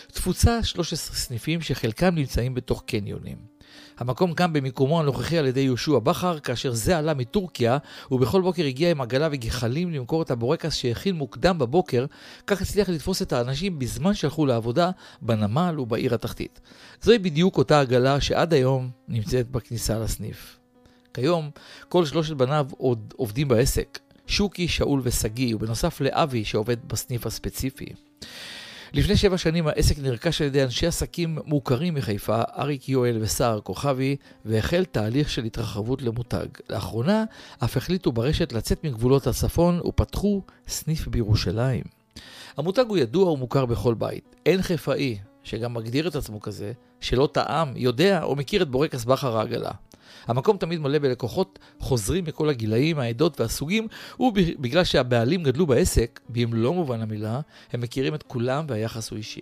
תפוצה 0.07 0.63
13 0.63 1.15
סניפים 1.15 1.61
שחלקם 1.61 2.15
נמצאים 2.15 2.53
בתוך 2.53 2.83
קניונים. 2.85 3.52
המקום 3.97 4.33
קם 4.33 4.53
במיקומו 4.53 4.99
הנוכחי 4.99 5.37
על 5.37 5.45
ידי 5.45 5.59
יהושע 5.59 5.99
בכר, 5.99 6.39
כאשר 6.39 6.73
זה 6.73 6.97
עלה 6.97 7.13
מטורקיה, 7.13 7.77
ובכל 8.11 8.41
בוקר 8.41 8.65
הגיע 8.65 8.91
עם 8.91 9.01
עגלה 9.01 9.27
וגחלים 9.31 9.91
למכור 9.91 10.21
את 10.21 10.31
הבורקס 10.31 10.75
שהכין 10.75 11.15
מוקדם 11.15 11.59
בבוקר, 11.59 12.05
כך 12.47 12.61
הצליח 12.61 12.89
לתפוס 12.89 13.21
את 13.21 13.33
האנשים 13.33 13.79
בזמן 13.79 14.13
שהלכו 14.13 14.45
לעבודה 14.45 14.91
בנמל 15.21 15.79
ובעיר 15.79 16.13
התחתית. 16.13 16.59
זוהי 17.01 17.19
בדיוק 17.19 17.57
אותה 17.57 17.79
עגלה 17.79 18.21
שעד 18.21 18.53
היום 18.53 18.89
נמצאת 19.07 19.51
בכניסה 19.51 19.99
לסניף. 19.99 20.59
כיום, 21.13 21.49
כל 21.89 22.05
שלושת 22.05 22.35
בניו 22.35 22.67
עוד 22.77 23.13
עובדים 23.17 23.47
בעסק, 23.47 23.99
שוקי, 24.27 24.67
שאול 24.67 25.01
ושגיא, 25.03 25.55
ובנוסף 25.55 26.01
לאבי 26.01 26.45
שעובד 26.45 26.87
בסניף 26.87 27.25
הספציפי. 27.25 27.85
לפני 28.93 29.17
שבע 29.17 29.37
שנים 29.37 29.67
העסק 29.67 29.99
נרכש 29.99 30.41
על 30.41 30.47
ידי 30.47 30.63
אנשי 30.63 30.87
עסקים 30.87 31.37
מוכרים 31.45 31.93
מחיפה, 31.93 32.41
אריק 32.57 32.89
יואל 32.89 33.17
וסער 33.21 33.59
כוכבי, 33.59 34.15
והחל 34.45 34.85
תהליך 34.85 35.29
של 35.29 35.43
התרחבות 35.43 36.01
למותג. 36.01 36.45
לאחרונה 36.69 37.23
אף 37.63 37.77
החליטו 37.77 38.11
ברשת 38.11 38.53
לצאת 38.53 38.83
מגבולות 38.83 39.27
הצפון 39.27 39.79
ופתחו 39.85 40.41
סניף 40.67 41.07
בירושלים. 41.07 41.83
המותג 42.57 42.85
הוא 42.87 42.97
ידוע 42.97 43.31
ומוכר 43.31 43.65
בכל 43.65 43.93
בית. 43.93 44.35
אין 44.45 44.61
חיפאי, 44.61 45.17
שגם 45.43 45.73
מגדיר 45.73 46.07
את 46.07 46.15
עצמו 46.15 46.41
כזה, 46.41 46.71
שלא 47.01 47.29
טעם, 47.31 47.73
יודע 47.75 48.23
או 48.23 48.35
מכיר 48.35 48.61
את 48.61 48.69
בורקס 48.69 49.05
בכר 49.05 49.37
העגלה. 49.37 49.71
המקום 50.27 50.57
תמיד 50.57 50.79
מלא 50.79 50.99
בלקוחות 50.99 51.59
חוזרים 51.79 52.23
מכל 52.23 52.49
הגילאים, 52.49 52.99
העדות 52.99 53.39
והסוגים, 53.39 53.87
ובגלל 54.19 54.83
שהבעלים 54.83 55.43
גדלו 55.43 55.67
בעסק, 55.67 56.19
במלוא 56.29 56.73
מובן 56.73 57.01
המילה, 57.01 57.39
הם 57.73 57.81
מכירים 57.81 58.15
את 58.15 58.23
כולם 58.23 58.65
והיחס 58.67 59.09
הוא 59.09 59.17
אישי. 59.17 59.41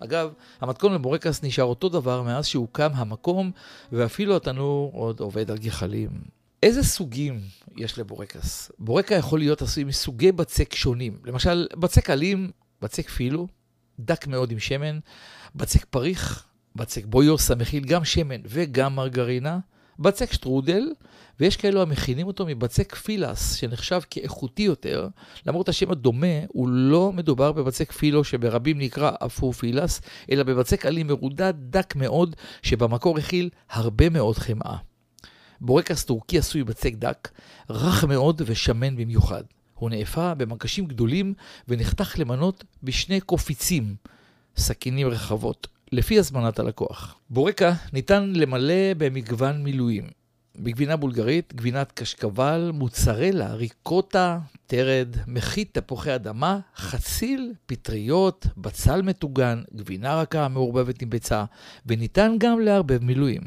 אגב, 0.00 0.32
המתכון 0.60 0.94
לבורקס 0.94 1.42
נשאר 1.42 1.64
אותו 1.64 1.88
דבר 1.88 2.22
מאז 2.22 2.46
שהוקם 2.46 2.90
המקום, 2.94 3.50
ואפילו 3.92 4.36
התנור 4.36 4.90
עוד 4.94 5.20
עובד 5.20 5.50
על 5.50 5.58
גחלים. 5.58 6.10
איזה 6.62 6.82
סוגים 6.82 7.40
יש 7.76 7.98
לבורקס? 7.98 8.72
בורקה 8.78 9.14
יכול 9.14 9.38
להיות 9.38 9.62
עשוי 9.62 9.84
מסוגי 9.84 10.32
בצק 10.32 10.74
שונים. 10.74 11.18
למשל, 11.24 11.66
בצק 11.76 12.10
אלים, 12.10 12.50
בצק 12.82 13.08
פילו, 13.08 13.48
דק 14.00 14.26
מאוד 14.26 14.50
עם 14.50 14.58
שמן, 14.58 14.98
בצק 15.54 15.84
פריך, 15.84 16.44
בצק 16.76 17.04
בויוס 17.06 17.50
המכיל 17.50 17.84
גם 17.84 18.04
שמן 18.04 18.40
וגם 18.44 18.96
מרגרינה, 18.96 19.58
בצק 20.00 20.32
שטרודל, 20.32 20.92
ויש 21.40 21.56
כאלו 21.56 21.82
המכינים 21.82 22.26
אותו 22.26 22.46
מבצק 22.46 22.94
פילס, 22.94 23.54
שנחשב 23.54 24.00
כאיכותי 24.10 24.62
יותר, 24.62 25.08
למרות 25.46 25.68
השם 25.68 25.90
הדומה, 25.90 26.26
הוא 26.48 26.68
לא 26.68 27.12
מדובר 27.12 27.52
בבצק 27.52 27.92
פילו 27.92 28.24
שברבים 28.24 28.78
נקרא 28.78 29.10
אפור 29.26 29.52
פילס, 29.52 30.00
אלא 30.30 30.42
בבצק 30.42 30.86
עלים 30.86 31.06
מרודד 31.06 31.54
דק 31.56 31.96
מאוד, 31.96 32.36
שבמקור 32.62 33.18
הכיל 33.18 33.50
הרבה 33.70 34.08
מאוד 34.08 34.38
חמאה. 34.38 34.76
בורקס 35.60 36.04
טורקי 36.04 36.38
עשוי 36.38 36.64
בצק 36.64 36.92
דק, 36.94 37.28
רך 37.70 38.04
מאוד 38.04 38.42
ושמן 38.46 38.96
במיוחד. 38.96 39.42
הוא 39.74 39.90
נאפה 39.90 40.34
במקשים 40.34 40.86
גדולים 40.86 41.34
ונחתך 41.68 42.14
למנות 42.18 42.64
בשני 42.82 43.20
קופיצים, 43.20 43.94
סכינים 44.56 45.08
רחבות. 45.08 45.68
לפי 45.92 46.18
הזמנת 46.18 46.58
הלקוח. 46.58 47.16
בורקה 47.30 47.72
ניתן 47.92 48.32
למלא 48.36 48.94
במגוון 48.98 49.62
מילואים. 49.62 50.19
בגבינה 50.62 50.96
בולגרית, 50.96 51.54
גבינת 51.54 51.92
קשקבל, 51.92 52.70
מוצרלה, 52.74 53.54
ריקוטה, 53.54 54.38
תרד, 54.66 55.16
מחית 55.26 55.78
תפוחי 55.78 56.14
אדמה, 56.14 56.58
חציל, 56.76 57.52
פטריות, 57.66 58.46
בצל 58.56 59.02
מטוגן, 59.02 59.62
גבינה 59.74 60.20
רכה 60.20 60.48
מעורבבת 60.48 61.02
עם 61.02 61.10
ביצה, 61.10 61.44
וניתן 61.86 62.36
גם 62.38 62.60
לערבב 62.60 63.04
מילואים. 63.04 63.40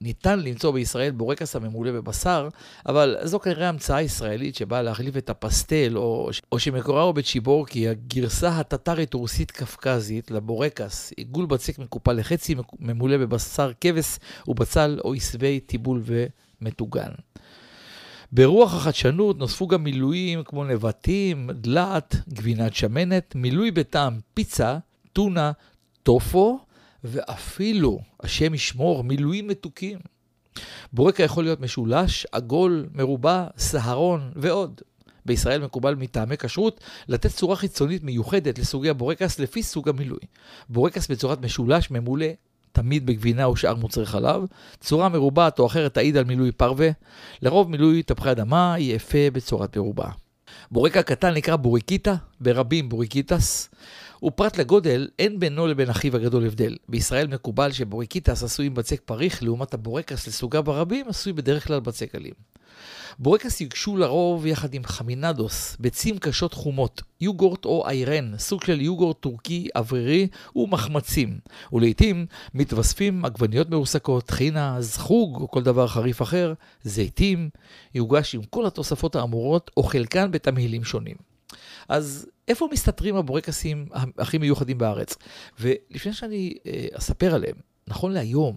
ניתן 0.00 0.40
למצוא 0.40 0.70
בישראל 0.70 1.10
בורקס 1.10 1.56
הממולא 1.56 1.92
בבשר, 1.92 2.48
אבל 2.86 3.16
זו 3.22 3.40
כנראה 3.40 3.68
המצאה 3.68 4.02
ישראלית 4.02 4.54
שבאה 4.54 4.82
להחליף 4.82 5.16
את 5.16 5.30
הפסטל, 5.30 5.96
או, 5.96 6.30
או 6.52 6.58
שמקורה 6.58 7.02
הוא 7.02 7.12
בצ'יבורקי, 7.12 7.88
הגרסה 7.88 8.48
הטטרית-רוסית 8.48 9.50
קפקזית 9.50 10.30
לבורקס, 10.30 11.12
עיגול 11.16 11.46
בצק 11.46 11.78
מקופל 11.78 12.12
לחצי, 12.12 12.54
ממולא 12.78 13.16
בבשר 13.16 13.72
כבש 13.80 14.18
ובצל 14.48 14.98
או 15.04 15.14
עשבי 15.14 15.60
טיבול 15.60 16.02
ומטוגן. 16.62 17.10
ברוח 18.32 18.74
החדשנות 18.74 19.38
נוספו 19.38 19.66
גם 19.66 19.84
מילואים 19.84 20.42
כמו 20.44 20.64
נבטים, 20.64 21.50
דלעת, 21.50 22.16
גבינת 22.28 22.74
שמנת, 22.74 23.34
מילוי 23.34 23.70
בטעם 23.70 24.18
פיצה, 24.34 24.78
טונה, 25.12 25.52
טופו, 26.02 26.58
ואפילו, 27.04 28.00
השם 28.22 28.54
ישמור, 28.54 29.04
מילואים 29.04 29.48
מתוקים. 29.48 29.98
בורקה 30.92 31.22
יכול 31.22 31.44
להיות 31.44 31.60
משולש, 31.60 32.26
עגול, 32.32 32.88
מרובע, 32.94 33.46
סהרון 33.58 34.32
ועוד. 34.36 34.80
בישראל 35.26 35.64
מקובל 35.64 35.94
מטעמי 35.94 36.36
כשרות 36.36 36.80
לתת 37.08 37.30
צורה 37.30 37.56
חיצונית 37.56 38.02
מיוחדת 38.04 38.58
לסוגי 38.58 38.88
הבורקס 38.88 39.38
לפי 39.38 39.62
סוג 39.62 39.88
המילוי. 39.88 40.18
בורקס 40.68 41.08
בצורת 41.08 41.40
משולש 41.42 41.90
ממולא 41.90 42.26
תמיד 42.76 43.06
בגבינה 43.06 43.48
ושאר 43.48 43.74
מוצרי 43.74 44.06
חלב. 44.06 44.42
צורה 44.80 45.08
מרובעת 45.08 45.58
או 45.58 45.66
אחרת 45.66 45.94
תעיד 45.94 46.16
על 46.16 46.24
מילוי 46.24 46.52
פרווה. 46.52 46.88
לרוב 47.42 47.70
מילוי 47.70 48.02
תפוחי 48.02 48.30
אדמה 48.30 48.74
יהיה 48.78 49.18
בצורת 49.32 49.76
מרובע. 49.76 50.08
בורקה 50.70 51.02
קטן 51.02 51.34
נקרא 51.34 51.56
בוריקיטה, 51.56 52.14
ברבים 52.40 52.88
בוריקיטס. 52.88 53.68
ופרט 54.22 54.58
לגודל, 54.58 55.08
אין 55.18 55.40
בינו 55.40 55.66
לבין 55.66 55.90
אחיו 55.90 56.16
הגדול 56.16 56.46
הבדל. 56.46 56.76
בישראל 56.88 57.26
מקובל 57.26 57.72
שבוריקיטס 57.72 58.42
עשוי 58.42 58.66
עם 58.66 58.74
בצק 58.74 59.00
פריך, 59.04 59.42
לעומת 59.42 59.74
הבורקס 59.74 60.26
לסוגיו 60.26 60.62
ברבים 60.62 61.08
עשוי 61.08 61.32
בדרך 61.32 61.66
כלל 61.66 61.80
בצק 61.80 62.14
עלים. 62.14 62.34
בורקס 63.18 63.60
יוגשו 63.60 63.96
לרוב 63.96 64.46
יחד 64.46 64.74
עם 64.74 64.84
חמינדוס, 64.84 65.76
ביצים 65.80 66.18
קשות 66.18 66.54
חומות, 66.54 67.02
יוגורט 67.20 67.64
או 67.64 67.86
איירן, 67.88 68.38
סוג 68.38 68.64
של 68.64 68.80
יוגורט 68.80 69.20
טורקי 69.20 69.68
אוורירי 69.76 70.28
ומחמצים. 70.56 71.38
ולעיתים 71.72 72.26
מתווספים 72.54 73.24
עגבניות 73.24 73.70
מרוסקות, 73.70 74.24
טחינה, 74.24 74.76
זחוג 74.80 75.40
או 75.40 75.50
כל 75.50 75.62
דבר 75.62 75.86
חריף 75.86 76.22
אחר, 76.22 76.52
זיתים, 76.82 77.50
יוגש 77.94 78.34
עם 78.34 78.42
כל 78.50 78.66
התוספות 78.66 79.16
האמורות 79.16 79.70
או 79.76 79.82
חלקן 79.82 80.30
בתמהילים 80.30 80.84
שונים. 80.84 81.35
אז 81.88 82.26
איפה 82.48 82.68
מסתתרים 82.72 83.16
הבורקסים 83.16 83.88
הכי 84.18 84.38
מיוחדים 84.38 84.78
בארץ? 84.78 85.16
ולפני 85.60 86.12
שאני 86.12 86.54
אה, 86.66 86.86
אספר 86.92 87.34
עליהם, 87.34 87.56
נכון 87.88 88.12
להיום, 88.12 88.56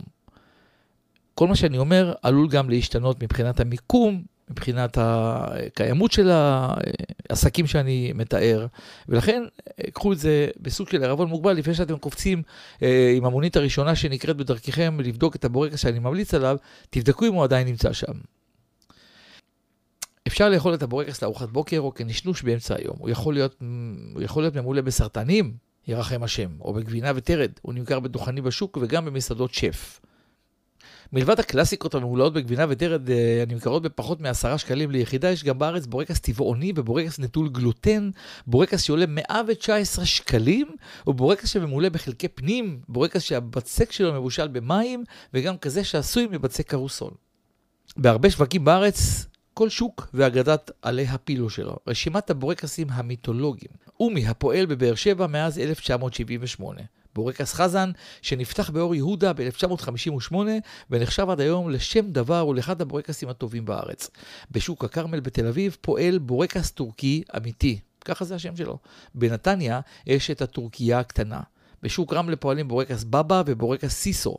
כל 1.35 1.47
מה 1.47 1.55
שאני 1.55 1.77
אומר 1.77 2.13
עלול 2.21 2.49
גם 2.49 2.69
להשתנות 2.69 3.23
מבחינת 3.23 3.59
המיקום 3.59 4.23
מבחינת 4.49 4.97
הקיימות 5.01 6.11
של 6.11 6.29
העסקים 7.29 7.67
שאני 7.67 8.11
מתאר, 8.15 8.65
ולכן 9.09 9.43
קחו 9.93 10.13
את 10.13 10.19
זה 10.19 10.47
בסוג 10.61 10.89
של 10.89 11.03
ערבון 11.03 11.27
מוגבל 11.27 11.53
לפני 11.53 11.73
שאתם 11.73 11.97
קופצים 11.97 12.43
אה, 12.83 13.13
עם 13.17 13.25
המונית 13.25 13.55
הראשונה 13.55 13.95
שנקראת 13.95 14.37
בדרככם 14.37 14.97
לבדוק 14.99 15.35
את 15.35 15.45
הבורקס 15.45 15.79
שאני 15.79 15.99
ממליץ 15.99 16.33
עליו, 16.33 16.57
תבדקו 16.89 17.25
אם 17.25 17.33
הוא 17.33 17.43
עדיין 17.43 17.67
נמצא 17.67 17.93
שם. 17.93 18.13
אפשר 20.29 20.49
לאכול 20.49 20.73
את 20.73 20.83
הבורקס 20.83 21.21
לארוחת 21.21 21.49
בוקר 21.49 21.79
או 21.79 21.93
כנשנוש 21.93 22.43
באמצע 22.43 22.75
היום. 22.77 22.95
הוא 22.99 23.09
יכול 23.09 23.33
להיות, 23.33 23.55
הוא 24.13 24.21
יכול 24.21 24.43
להיות 24.43 24.55
ממולא 24.55 24.81
בסרטנים, 24.81 25.53
ירחם 25.87 26.23
השם, 26.23 26.49
או 26.61 26.73
בגבינה 26.73 27.11
וטרד. 27.15 27.51
הוא 27.61 27.73
נמכר 27.73 27.99
בדוכנים 27.99 28.43
בשוק 28.43 28.77
וגם 28.81 29.05
במסעדות 29.05 29.53
שף. 29.53 29.99
מלבד 31.13 31.39
הקלאסיקות 31.39 31.95
המעולאות 31.95 32.33
בגבינה 32.33 32.65
ותרד 32.69 33.09
אה, 33.09 33.43
הנמכרות 33.47 33.81
בפחות 33.83 34.21
מעשרה 34.21 34.57
שקלים 34.57 34.91
ליחידה, 34.91 35.29
יש 35.29 35.43
גם 35.43 35.59
בארץ 35.59 35.85
בורקס 35.85 36.19
טבעוני 36.19 36.73
ובורקס 36.75 37.19
נטול 37.19 37.49
גלוטן, 37.49 38.09
בורקס 38.47 38.81
שעולה 38.81 39.05
119 39.05 40.05
שקלים, 40.05 40.67
ובורקס 41.07 41.49
שממולא 41.49 41.89
בחלקי 41.89 42.27
פנים, 42.27 42.79
בורקס 42.87 43.21
שהבצק 43.21 43.91
שלו 43.91 44.13
מבושל 44.13 44.47
במים, 44.47 45.03
וגם 45.33 45.57
כזה 45.57 45.83
שעשוי 45.83 46.27
מבצק 46.31 46.69
קרוסול. 46.69 47.11
בהרבה 47.97 48.29
שווקים 48.29 48.65
בארץ 48.65 49.28
כל 49.59 49.69
שוק 49.69 50.07
ואגדת 50.13 50.71
עלי 50.81 51.07
הפילו 51.07 51.49
שלו, 51.49 51.77
רשימת 51.87 52.29
הבורקסים 52.29 52.87
המיתולוגיים. 52.89 53.71
אומי 53.99 54.27
הפועל 54.27 54.65
בבאר 54.65 54.95
שבע 54.95 55.27
מאז 55.27 55.59
1978. 55.59 56.81
בורקס 57.15 57.53
חזן, 57.53 57.91
שנפתח 58.21 58.69
באור 58.69 58.95
יהודה 58.95 59.33
ב-1958 59.33 60.35
ונחשב 60.89 61.29
עד 61.29 61.39
היום 61.39 61.69
לשם 61.69 62.11
דבר 62.11 62.47
ולאחד 62.47 62.81
הבורקסים 62.81 63.29
הטובים 63.29 63.65
בארץ. 63.65 64.09
בשוק 64.51 64.85
הכרמל 64.85 65.19
בתל 65.19 65.47
אביב 65.47 65.77
פועל 65.81 66.17
בורקס 66.17 66.71
טורקי 66.71 67.23
אמיתי, 67.37 67.79
ככה 68.05 68.25
זה 68.25 68.35
השם 68.35 68.55
שלו. 68.55 68.77
בנתניה 69.15 69.79
יש 70.05 70.31
את 70.31 70.41
הטורקייה 70.41 70.99
הקטנה. 70.99 71.39
בשוק 71.83 72.13
רמלה 72.13 72.35
פועלים 72.35 72.67
בורקס 72.67 73.03
בבא 73.03 73.43
ובורקס 73.45 73.93
סיסו. 73.93 74.37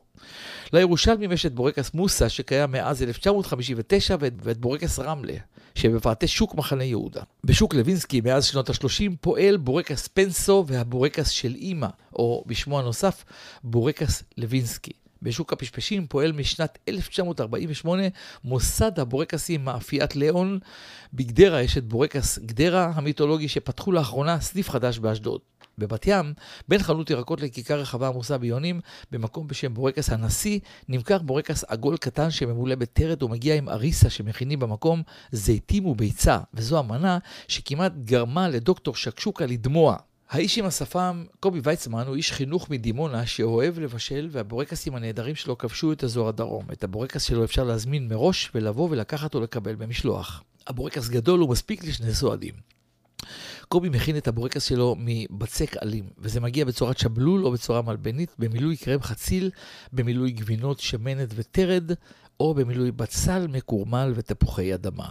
לירושלמים 0.72 1.32
יש 1.32 1.46
את 1.46 1.54
בורקס 1.54 1.94
מוסה 1.94 2.28
שקיים 2.28 2.70
מאז 2.70 3.02
1959 3.02 4.16
ואת 4.20 4.58
בורקס 4.58 4.98
רמלה, 4.98 5.36
שבפאתי 5.74 6.28
שוק 6.28 6.54
מחנה 6.54 6.84
יהודה. 6.84 7.22
בשוק 7.44 7.74
לוינסקי 7.74 8.20
מאז 8.20 8.44
שנות 8.44 8.70
ה-30 8.70 9.16
פועל 9.20 9.56
בורקס 9.56 10.08
פנסו 10.08 10.64
והבורקס 10.66 11.28
של 11.28 11.54
אימא, 11.54 11.88
או 12.12 12.44
בשמו 12.46 12.78
הנוסף 12.78 13.24
בורקס 13.64 14.22
לוינסקי. 14.38 14.92
בשוק 15.22 15.52
הפשפשים 15.52 16.06
פועל 16.06 16.32
משנת 16.32 16.78
1948 16.88 18.02
מוסד 18.44 19.00
הבורקסים 19.00 19.64
מאפיית 19.64 20.16
ליאון. 20.16 20.58
בגדרה 21.14 21.62
יש 21.62 21.78
את 21.78 21.84
בורקס 21.84 22.38
גדרה 22.38 22.92
המיתולוגי 22.94 23.48
שפתחו 23.48 23.92
לאחרונה 23.92 24.40
סניף 24.40 24.70
חדש 24.70 24.98
באשדוד. 24.98 25.40
בבת 25.80 26.06
ים, 26.06 26.34
בין 26.68 26.82
חנות 26.82 27.10
ירקות 27.10 27.40
לכיכר 27.40 27.80
רחבה 27.80 28.08
עמוסה 28.08 28.38
ביונים, 28.38 28.80
במקום 29.10 29.48
בשם 29.48 29.74
בורקס 29.74 30.10
הנשיא, 30.10 30.58
נמכר 30.88 31.18
בורקס 31.18 31.64
עגול 31.64 31.96
קטן 31.96 32.30
שממולא 32.30 32.74
בטרד 32.74 33.22
ומגיע 33.22 33.54
עם 33.54 33.68
אריסה 33.68 34.10
שמכינים 34.10 34.58
במקום 34.58 35.02
זיתים 35.32 35.86
וביצה, 35.86 36.38
וזו 36.54 36.78
המנה 36.78 37.18
שכמעט 37.48 37.92
גרמה 38.04 38.48
לדוקטור 38.48 38.96
שקשוקה 38.96 39.46
לדמוע. 39.46 39.96
האיש 40.30 40.58
עם 40.58 40.66
השפם, 40.66 41.24
קובי 41.40 41.60
ויצמן, 41.62 42.06
הוא 42.06 42.16
איש 42.16 42.32
חינוך 42.32 42.70
מדימונה 42.70 43.26
שאוהב 43.26 43.78
לבשל, 43.78 44.28
והבורקסים 44.30 44.94
הנהדרים 44.94 45.34
שלו 45.34 45.58
כבשו 45.58 45.92
את 45.92 46.04
אזור 46.04 46.28
הדרום. 46.28 46.64
את 46.72 46.84
הבורקס 46.84 47.22
שלו 47.22 47.44
אפשר 47.44 47.64
להזמין 47.64 48.08
מראש 48.08 48.50
ולבוא 48.54 48.88
ולקחת 48.90 49.34
או 49.34 49.40
לקבל 49.40 49.74
במשלוח. 49.74 50.42
הבורקס 50.66 51.08
גדול 51.08 51.42
ומספיק 51.42 51.84
לשני 51.84 52.14
סועדים. 52.14 52.54
קובי 53.72 53.88
מכין 53.88 54.16
את 54.16 54.28
הבורקס 54.28 54.64
שלו 54.64 54.96
מבצק 54.98 55.76
עלים, 55.76 56.04
וזה 56.18 56.40
מגיע 56.40 56.64
בצורת 56.64 56.98
שבלול 56.98 57.44
או 57.44 57.52
בצורה 57.52 57.82
מלבנית, 57.82 58.34
במילוי 58.38 58.76
קרם 58.76 59.02
חציל, 59.02 59.50
במילוי 59.92 60.30
גבינות, 60.30 60.80
שמנת 60.80 61.28
וטרד, 61.34 61.90
או 62.40 62.54
במילוי 62.54 62.92
בצל 62.92 63.46
מקורמל 63.46 64.12
ותפוחי 64.14 64.74
אדמה. 64.74 65.08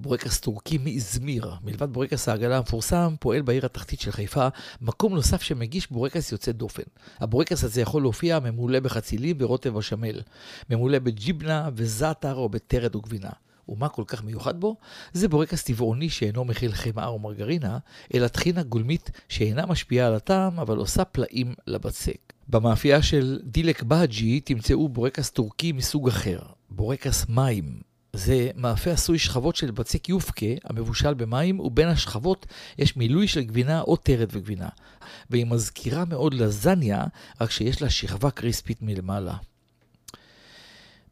בורקס 0.00 0.40
טורקי 0.40 0.78
מאזמיר, 0.78 1.54
מלבד 1.64 1.92
בורקס 1.92 2.28
העגלה 2.28 2.56
המפורסם, 2.56 3.14
פועל 3.20 3.42
בעיר 3.42 3.66
התחתית 3.66 4.00
של 4.00 4.10
חיפה 4.10 4.48
מקום 4.80 5.14
נוסף 5.14 5.42
שמגיש 5.42 5.90
בורקס 5.90 6.32
יוצא 6.32 6.52
דופן. 6.52 6.82
הבורקס 7.18 7.64
הזה 7.64 7.80
יכול 7.80 8.02
להופיע 8.02 8.38
ממולא 8.40 8.80
בחצילים 8.80 9.36
ורוטב 9.40 9.74
בשמל, 9.74 10.20
ממולא 10.70 10.98
בג'יבנה 10.98 11.68
וזעתר 11.74 12.34
או 12.34 12.48
בתרד 12.48 12.96
וגבינה. 12.96 13.30
ומה 13.68 13.88
כל 13.88 14.04
כך 14.06 14.24
מיוחד 14.24 14.60
בו? 14.60 14.76
זה 15.12 15.28
בורקס 15.28 15.62
טבעוני 15.64 16.10
שאינו 16.10 16.44
מכיל 16.44 16.72
חמאה 16.72 17.06
או 17.06 17.18
מרגרינה, 17.18 17.78
אלא 18.14 18.28
טחינה 18.28 18.62
גולמית 18.62 19.10
שאינה 19.28 19.66
משפיעה 19.66 20.06
על 20.06 20.14
הטעם, 20.14 20.60
אבל 20.60 20.76
עושה 20.76 21.04
פלאים 21.04 21.54
לבצק. 21.66 22.32
במאפייה 22.48 23.02
של 23.02 23.40
דילק 23.44 23.82
בהג'י 23.82 24.40
תמצאו 24.40 24.88
בורקס 24.88 25.30
טורקי 25.30 25.72
מסוג 25.72 26.08
אחר, 26.08 26.38
בורקס 26.70 27.26
מים. 27.28 27.80
זה 28.12 28.50
מאפה 28.54 28.90
עשוי 28.90 29.18
שכבות 29.18 29.56
של 29.56 29.70
בצק 29.70 30.08
יופקה 30.08 30.46
המבושל 30.64 31.14
במים, 31.14 31.60
ובין 31.60 31.88
השכבות 31.88 32.46
יש 32.78 32.96
מילוי 32.96 33.28
של 33.28 33.44
גבינה 33.44 33.80
או 33.80 33.96
טרד 33.96 34.28
וגבינה. 34.32 34.68
והיא 35.30 35.46
מזכירה 35.46 36.04
מאוד 36.04 36.34
לזניה, 36.34 37.04
רק 37.40 37.50
שיש 37.50 37.82
לה 37.82 37.90
שכבה 37.90 38.30
קריספית 38.30 38.82
מלמעלה. 38.82 39.36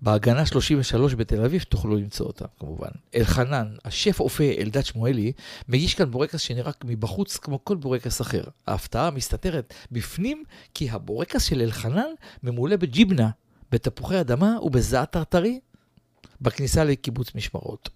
בהגנה 0.05 0.47
33 0.47 1.15
בתל 1.15 1.45
אביב 1.45 1.63
תוכלו 1.63 1.97
למצוא 1.97 2.27
אותה 2.27 2.45
כמובן. 2.59 2.89
אלחנן, 3.15 3.75
השף 3.85 4.21
אופה 4.21 4.45
אלדד 4.59 4.85
שמואלי, 4.85 5.33
מגיש 5.69 5.95
כאן 5.95 6.11
בורקס 6.11 6.41
שנראה 6.41 6.73
מבחוץ 6.85 7.37
כמו 7.37 7.65
כל 7.65 7.77
בורקס 7.77 8.21
אחר. 8.21 8.45
ההפתעה 8.67 9.11
מסתתרת 9.11 9.75
בפנים 9.93 10.45
כי 10.75 10.91
הבורקס 10.91 11.45
של 11.45 11.61
אלחנן 11.61 12.07
ממולא 12.43 12.77
בג'יבנה, 12.77 13.31
בתפוחי 13.73 14.21
אדמה 14.21 14.57
ובזעתר 14.63 15.25
טרי 15.25 15.61
בכניסה 16.41 16.85
לקיבוץ 16.85 17.35
משמרות. 17.35 17.89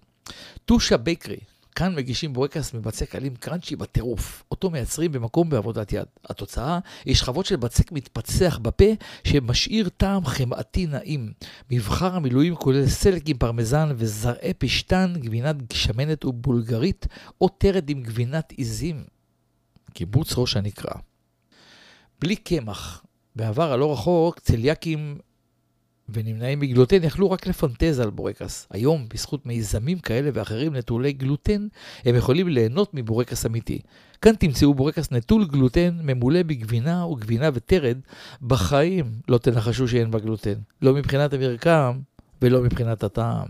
טושה 0.64 0.96
בייקרי, 0.96 1.40
כאן 1.78 1.94
מגישים 1.94 2.32
בורקס 2.32 2.74
מבצק 2.74 3.14
עלים 3.14 3.36
crunchy 3.36 3.76
בטירוף. 3.76 4.44
אותו 4.50 4.70
מייצרים 4.70 5.12
במקום 5.12 5.50
בעבודת 5.50 5.92
יד. 5.92 6.06
התוצאה 6.24 6.78
היא 7.04 7.14
שכבות 7.14 7.46
של 7.46 7.56
בצק 7.56 7.92
מתפצח 7.92 8.58
בפה 8.62 8.84
שמשאיר 9.24 9.88
טעם 9.88 10.24
חמאתי 10.24 10.86
נעים. 10.86 11.32
מבחר 11.70 12.16
המילויים 12.16 12.54
כולל 12.54 12.86
סלק 12.86 13.28
עם 13.28 13.38
פרמזן 13.38 13.88
וזרעי 13.96 14.54
פשתן, 14.54 15.12
גבינת 15.16 15.56
שמנת 15.72 16.24
ובולגרית 16.24 17.06
או 17.40 17.48
תרד 17.48 17.90
עם 17.90 18.02
גבינת 18.02 18.52
עיזים. 18.52 19.04
קיבוץ 19.92 20.38
ראש 20.38 20.56
הנקרה. 20.56 20.94
בלי 22.20 22.36
קמח. 22.36 23.04
בעבר 23.36 23.72
הלא 23.72 23.92
רחוק 23.92 24.38
צליאקים 24.38 25.18
ונמנעים 26.08 26.60
מגלוטן 26.60 27.04
יכלו 27.04 27.30
רק 27.30 27.46
לפנטז 27.46 28.00
על 28.00 28.10
בורקס. 28.10 28.66
היום, 28.70 29.06
בזכות 29.14 29.46
מיזמים 29.46 29.98
כאלה 29.98 30.30
ואחרים 30.34 30.76
נטולי 30.76 31.12
גלוטן, 31.12 31.68
הם 32.04 32.14
יכולים 32.14 32.48
ליהנות 32.48 32.94
מבורקס 32.94 33.46
אמיתי. 33.46 33.78
כאן 34.22 34.34
תמצאו 34.34 34.74
בורקס 34.74 35.12
נטול 35.12 35.44
גלוטן, 35.44 35.98
ממולא 36.02 36.42
בגבינה 36.42 37.06
וגבינה 37.06 37.50
וטרד, 37.54 37.98
בחיים 38.42 39.12
לא 39.28 39.38
תנחשו 39.38 39.88
שאין 39.88 40.10
בה 40.10 40.18
גלוטן. 40.18 40.54
לא 40.82 40.94
מבחינת 40.94 41.32
המרקם 41.32 41.98
ולא 42.42 42.62
מבחינת 42.62 43.02
הטעם. 43.02 43.48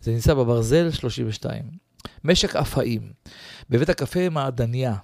זה 0.00 0.12
נמצא 0.12 0.34
בברזל 0.34 0.90
32. 0.90 1.64
משק 2.24 2.56
אפאים. 2.56 3.02
בבית 3.70 3.88
הקפה 3.88 4.28
מעדניה, 4.28 4.94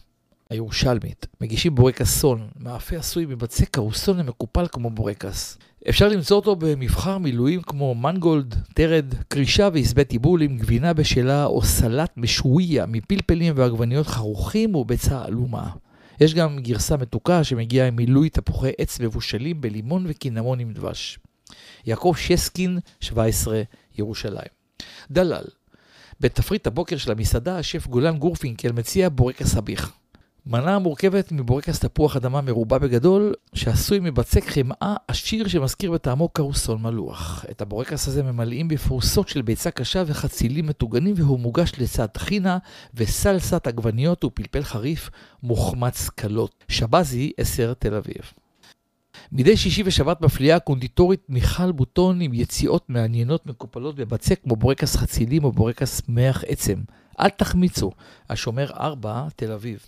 הירושלמית, 0.50 1.26
מגישים 1.40 1.74
בורקס 1.74 2.18
סון, 2.18 2.48
מאפה 2.56 2.96
עשוי 2.96 3.26
מבצק 3.26 3.68
קרוסון 3.70 4.20
המקופל 4.20 4.66
כמו 4.72 4.90
בורקס. 4.90 5.58
אפשר 5.88 6.08
למצוא 6.08 6.36
אותו 6.36 6.56
במבחר 6.56 7.18
מילואים 7.18 7.62
כמו 7.62 7.94
מנגולד, 7.94 8.54
טרד, 8.74 9.14
קרישה 9.28 9.68
ועשבי 9.74 10.04
טיבול 10.04 10.42
עם 10.42 10.58
גבינה 10.58 10.92
בשלה 10.92 11.44
או 11.44 11.62
סלט 11.62 12.12
משוויה 12.16 12.86
מפלפלים 12.86 13.54
ועגבניות 13.56 14.06
חרוכים 14.06 14.74
וביצה 14.74 15.24
עלומה. 15.24 15.70
יש 16.20 16.34
גם 16.34 16.58
גרסה 16.58 16.96
מתוקה 16.96 17.44
שמגיעה 17.44 17.88
עם 17.88 17.96
מילוי 17.96 18.30
תפוחי 18.30 18.70
עץ 18.78 19.00
מבושלים 19.00 19.60
בלימון 19.60 20.04
וקינמון 20.08 20.60
עם 20.60 20.72
דבש. 20.72 21.18
יעקב 21.86 22.14
שסקין, 22.18 22.78
17, 23.00 23.62
ירושלים. 23.98 24.52
דלל 25.10 25.44
בתפריט 26.20 26.66
הבוקר 26.66 26.96
של 26.96 27.12
המסעדה, 27.12 27.58
השף 27.58 27.86
גולן 27.86 28.18
גורפינקל 28.18 28.72
מציע 28.72 29.08
בורקס 29.08 29.46
סביח. 29.46 29.92
מנה 30.46 30.78
מורכבת 30.78 31.32
מבורקס 31.32 31.78
תפוח 31.78 32.16
אדמה 32.16 32.40
מרובע 32.40 32.78
בגדול, 32.78 33.34
שעשוי 33.54 34.00
מבצק 34.00 34.44
חמאה 34.44 34.94
עשיר 35.08 35.48
שמזכיר 35.48 35.92
בטעמו 35.92 36.28
קרוסון 36.28 36.82
מלוח. 36.82 37.44
את 37.50 37.62
הבורקס 37.62 38.08
הזה 38.08 38.22
ממלאים 38.22 38.68
בפרוסות 38.68 39.28
של 39.28 39.42
ביצה 39.42 39.70
קשה 39.70 40.02
וחצילים 40.06 40.66
מטוגנים, 40.66 41.14
והוא 41.16 41.40
מוגש 41.40 41.72
לצד 41.78 42.06
טחינה 42.06 42.58
וסלסת 42.94 43.66
עגבניות 43.66 44.24
ופלפל 44.24 44.62
חריף 44.62 45.10
מוחמץ 45.42 46.08
קלות. 46.08 46.64
שבזי, 46.68 47.32
10 47.36 47.72
תל 47.78 47.94
אביב. 47.94 48.32
מדי 49.32 49.56
שישי 49.56 49.82
ושבת 49.86 50.20
מפליאה 50.20 50.56
הקונדיטורית 50.56 51.20
מיכל 51.28 51.72
בוטון 51.72 52.20
עם 52.20 52.34
יציאות 52.34 52.90
מעניינות 52.90 53.46
מקופלות 53.46 53.96
בבצק 53.96 54.40
כמו 54.42 54.56
בורקס 54.56 54.96
חצילים 54.96 55.44
או 55.44 55.52
בורקס 55.52 56.02
מח 56.08 56.44
עצם. 56.46 56.78
אל 57.20 57.28
תחמיצו, 57.28 57.90
השומר 58.30 58.70
4, 58.70 59.26
תל 59.36 59.52
אביב. 59.52 59.80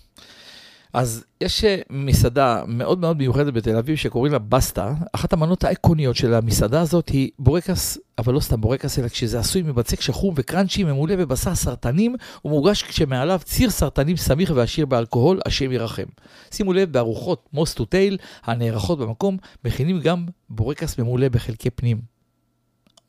אז 0.97 1.25
יש 1.41 1.65
אה, 1.65 1.81
מסעדה 1.91 2.63
מאוד 2.69 2.99
מאוד 2.99 3.17
מיוחדת 3.17 3.55
בתל 3.55 3.77
אביב 3.77 3.97
שקוראים 3.97 4.33
לה 4.33 4.39
בסטה. 4.39 4.95
אחת 5.13 5.33
המנות 5.33 5.65
האיקוניות 5.65 6.17
של 6.17 6.35
המסעדה 6.35 6.81
הזאת 6.81 7.09
היא 7.09 7.31
בורקס, 7.39 7.99
אבל 8.19 8.35
לא 8.35 8.41
סתם 8.41 8.61
בורקס, 8.61 8.99
אלא 8.99 9.09
כשזה 9.09 9.39
עשוי 9.39 9.63
מבצק 9.63 10.01
שחום 10.01 10.35
וקראנצ'י 10.37 10.85
ממולא 10.85 11.17
בבשר 11.17 11.55
סרטנים, 11.55 12.15
ומוגש 12.45 12.83
כשמעליו 12.83 13.41
ציר 13.45 13.71
סרטנים 13.71 14.17
סמיך 14.17 14.53
ועשיר 14.55 14.87
באלכוהול, 14.87 15.41
השם 15.47 15.73
ירחם. 15.73 16.07
שימו 16.51 16.73
לב, 16.73 16.93
בארוחות 16.93 17.49
nose 17.53 17.77
to 17.77 17.85
tail 17.85 18.19
הנערכות 18.45 18.99
במקום, 18.99 19.37
מכינים 19.65 20.01
גם 20.01 20.27
בורקס 20.49 20.99
ממולא 20.99 21.29
בחלקי 21.29 21.71
פנים. 21.71 22.01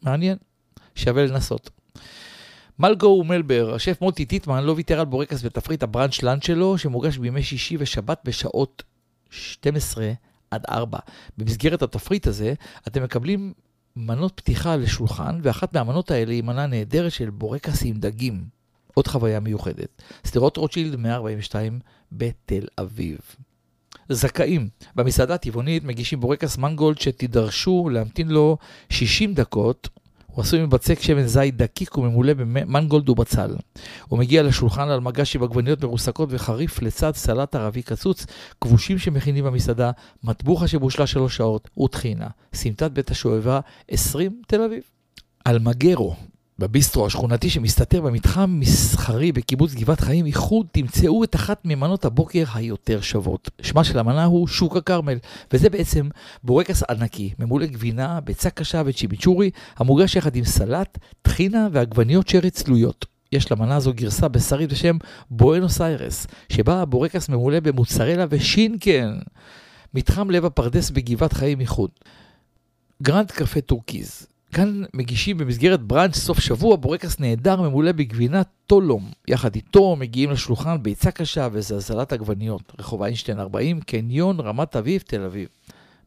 מעניין, 0.01 0.37
שווה 0.95 1.25
לנסות. 1.25 1.76
מלגו 2.79 3.17
ומלבר, 3.21 3.75
השף 3.75 4.01
מוטי 4.01 4.25
טיטמן 4.25 4.63
לא 4.63 4.71
ויתר 4.71 4.99
על 4.99 5.05
בורקס 5.05 5.43
בתפריט 5.43 5.83
הבראנץ' 5.83 6.23
lunch 6.23 6.45
שלו, 6.45 6.77
שמוגש 6.77 7.17
בימי 7.17 7.43
שישי 7.43 7.75
ושבת 7.79 8.19
בשעות 8.25 8.83
12 9.29 10.11
עד 10.51 10.65
4. 10.69 10.99
במסגרת 11.37 11.81
התפריט 11.81 12.27
הזה, 12.27 12.53
אתם 12.87 13.03
מקבלים 13.03 13.53
מנות 13.95 14.33
פתיחה 14.35 14.75
לשולחן, 14.75 15.39
ואחת 15.43 15.75
מהמנות 15.75 16.11
האלה 16.11 16.31
היא 16.31 16.43
מנה 16.43 16.67
נהדרת 16.67 17.11
של 17.11 17.29
בורקס 17.29 17.83
עם 17.85 17.99
דגים. 17.99 18.43
עוד 18.93 19.07
חוויה 19.07 19.39
מיוחדת. 19.39 20.01
שדרות 20.27 20.57
רוטשילד 20.57 20.95
142 20.95 21.79
בתל 22.11 22.65
אביב. 22.79 23.17
זכאים. 24.09 24.69
במסעדה 24.95 25.33
הטבעונית 25.33 25.83
מגישים 25.83 26.19
בורקס 26.19 26.57
מנגולד 26.57 26.97
שתידרשו 26.97 27.89
להמתין 27.89 28.27
לו 28.27 28.57
60 28.89 29.33
דקות. 29.33 29.89
הוא 30.37 30.43
עשוי 30.43 30.63
מבצק 30.63 31.01
שמן 31.01 31.27
זית 31.27 31.57
דקיק 31.57 31.97
וממולא 31.97 32.33
במנגולד 32.33 33.09
ובצל. 33.09 33.55
הוא 34.07 34.19
מגיע 34.19 34.43
לשולחן 34.43 34.89
על 34.89 34.99
מגש 34.99 35.35
עם 35.35 35.43
עגבניות 35.43 35.83
מרוסקות 35.83 36.29
וחריף 36.31 36.81
לצד 36.81 37.15
סלט 37.15 37.55
ערבי 37.55 37.81
קצוץ, 37.81 38.25
כבושים 38.61 38.97
שמכינים 38.97 39.45
במסעדה, 39.45 39.91
מטבוחה 40.23 40.67
שבושלה 40.67 41.07
שלוש 41.07 41.37
שעות 41.37 41.69
וטחינה. 41.79 42.27
סמטת 42.53 42.91
בית 42.91 43.11
השואבה 43.11 43.59
20 43.87 44.41
תל 44.47 44.61
אביב. 44.61 44.83
אלמגרו, 45.47 46.15
בביסטרו 46.59 47.05
השכונתי 47.05 47.49
שמסתתר 47.49 48.01
במתחם 48.01 48.59
מסחרי 48.59 49.31
בקיבוץ 49.31 49.73
גבעת 49.73 49.99
חיים 49.99 50.25
איחוד, 50.25 50.67
תמצאו 50.71 51.23
את 51.23 51.35
אחת 51.35 51.61
ממנות 51.65 52.05
הבוקר 52.05 52.43
היותר 52.53 53.01
שוות. 53.01 53.49
שמה 53.61 53.83
של 53.83 53.99
המנה 53.99 54.25
הוא 54.25 54.47
שוק 54.47 54.77
הכרמל, 54.77 55.17
וזה 55.53 55.69
בעצם 55.69 56.09
בורקס 56.43 56.83
ענקי, 56.83 57.33
ממולא 57.39 57.65
גבינה, 57.65 58.19
ביצה 58.21 58.49
קשה 58.49 58.81
וצ'ימיצ'ורי, 58.85 59.49
המוגש 59.77 60.15
יחד 60.15 60.35
עם 60.35 60.43
סלט, 60.43 60.97
טחינה 61.21 61.67
ועגבניות 61.71 62.27
שרי 62.27 62.49
צלויות. 62.49 63.05
יש 63.31 63.51
למנה 63.51 63.75
הזו 63.75 63.93
גרסה 63.93 64.27
בשרית 64.27 64.71
בשם 64.71 64.97
בואנוס 65.29 65.81
איירס, 65.81 66.27
שבה 66.49 66.81
הבורקס 66.81 67.29
ממולא 67.29 67.59
במוצרלה 67.59 68.25
ושינקן. 68.29 69.19
מתחם 69.93 70.29
לב 70.29 70.45
הפרדס 70.45 70.89
בגבעת 70.89 71.33
חיים 71.33 71.59
איחוד. 71.59 71.89
גרנד 73.03 73.31
קפה 73.31 73.61
טורקיז, 73.61 74.27
כאן 74.53 74.83
מגישים 74.93 75.37
במסגרת 75.37 75.81
בראנץ' 75.81 76.15
סוף 76.15 76.39
שבוע 76.39 76.75
בורקס 76.75 77.19
נהדר 77.19 77.61
ממולא 77.61 77.91
בגבינת 77.91 78.47
טולום. 78.67 79.11
יחד 79.27 79.55
איתו 79.55 79.95
מגיעים 79.95 80.31
לשולחן 80.31 80.83
ביצה 80.83 81.11
קשה 81.11 81.47
וסלסת 81.51 82.13
עגבניות. 82.13 82.73
רחוב 82.79 83.03
איינשטיין 83.03 83.39
40, 83.39 83.81
קניון, 83.81 84.39
רמת 84.39 84.75
אביב, 84.75 85.01
תל 85.07 85.21
אביב. 85.21 85.47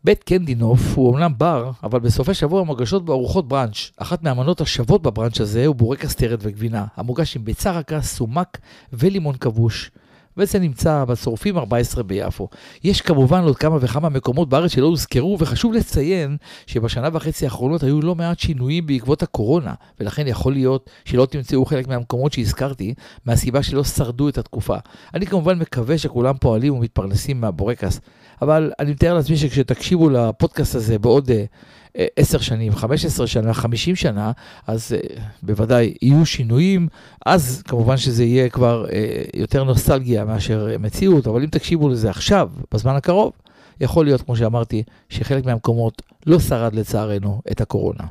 בית 0.04 0.24
קנדינוף 0.24 0.80
הוא 0.94 1.08
אומנם 1.08 1.32
בר, 1.38 1.70
אבל 1.82 2.00
בסופי 2.00 2.34
שבוע 2.34 2.64
מוגשות 2.64 3.04
בו 3.04 3.12
ארוחות 3.12 3.48
בראנץ'. 3.48 3.90
אחת 3.96 4.22
מהמנות 4.22 4.60
השוות 4.60 5.02
בבראנץ' 5.02 5.40
הזה 5.40 5.66
הוא 5.66 5.76
בורקס 5.76 6.14
תרד 6.14 6.38
וגבינה, 6.42 6.84
המוגש 6.96 7.36
עם 7.36 7.44
ביצה 7.44 7.70
רכה, 7.70 8.02
סומק 8.02 8.58
ולימון 8.92 9.36
כבוש. 9.36 9.90
וזה 10.36 10.58
נמצא 10.58 11.04
בצורפים 11.04 11.58
14 11.58 12.02
ביפו. 12.02 12.48
יש 12.84 13.00
כמובן 13.00 13.42
עוד 13.42 13.56
כמה 13.56 13.76
וכמה 13.80 14.08
מקומות 14.08 14.48
בארץ 14.48 14.72
שלא 14.72 14.86
הוזכרו, 14.86 15.36
וחשוב 15.40 15.72
לציין 15.72 16.36
שבשנה 16.66 17.08
וחצי 17.12 17.44
האחרונות 17.44 17.82
היו 17.82 18.00
לא 18.00 18.14
מעט 18.14 18.38
שינויים 18.38 18.86
בעקבות 18.86 19.22
הקורונה, 19.22 19.74
ולכן 20.00 20.26
יכול 20.26 20.52
להיות 20.52 20.90
שלא 21.04 21.26
תמצאו 21.26 21.64
חלק 21.64 21.88
מהמקומות 21.88 22.32
שהזכרתי, 22.32 22.94
מהסיבה 23.26 23.62
שלא 23.62 23.84
שרדו 23.84 24.28
את 24.28 24.38
התקופה. 24.38 24.76
אני 25.14 25.26
כמובן 25.26 25.58
מקווה 25.58 25.98
שכולם 25.98 26.34
פועלים 26.40 26.74
ומתפרנסים 26.74 27.40
מהבורקס, 27.40 28.00
אבל 28.42 28.72
אני 28.78 28.90
מתאר 28.90 29.14
לעצמי 29.14 29.36
שכשתקשיבו 29.36 30.10
לפודקאסט 30.10 30.74
הזה 30.74 30.98
בעוד... 30.98 31.30
Uh, 31.30 31.79
עשר 32.16 32.38
שנים, 32.38 32.74
15 32.74 33.26
שנה, 33.26 33.54
50 33.54 33.96
שנה, 33.96 34.32
אז 34.66 34.92
uh, 34.92 35.20
בוודאי 35.42 35.94
יהיו 36.02 36.26
שינויים. 36.26 36.88
אז 37.26 37.62
כמובן 37.68 37.96
שזה 37.96 38.24
יהיה 38.24 38.48
כבר 38.48 38.86
uh, 38.88 38.90
יותר 39.34 39.64
נוסטלגיה 39.64 40.24
מאשר 40.24 40.76
מציאות, 40.80 41.26
אבל 41.26 41.42
אם 41.42 41.48
תקשיבו 41.48 41.88
לזה 41.88 42.10
עכשיו, 42.10 42.50
בזמן 42.74 42.96
הקרוב, 42.96 43.32
יכול 43.80 44.04
להיות, 44.04 44.22
כמו 44.22 44.36
שאמרתי, 44.36 44.82
שחלק 45.08 45.44
מהמקומות 45.44 46.02
לא 46.26 46.38
שרד 46.38 46.74
לצערנו 46.74 47.42
את 47.50 47.60
הקורונה. 47.60 48.04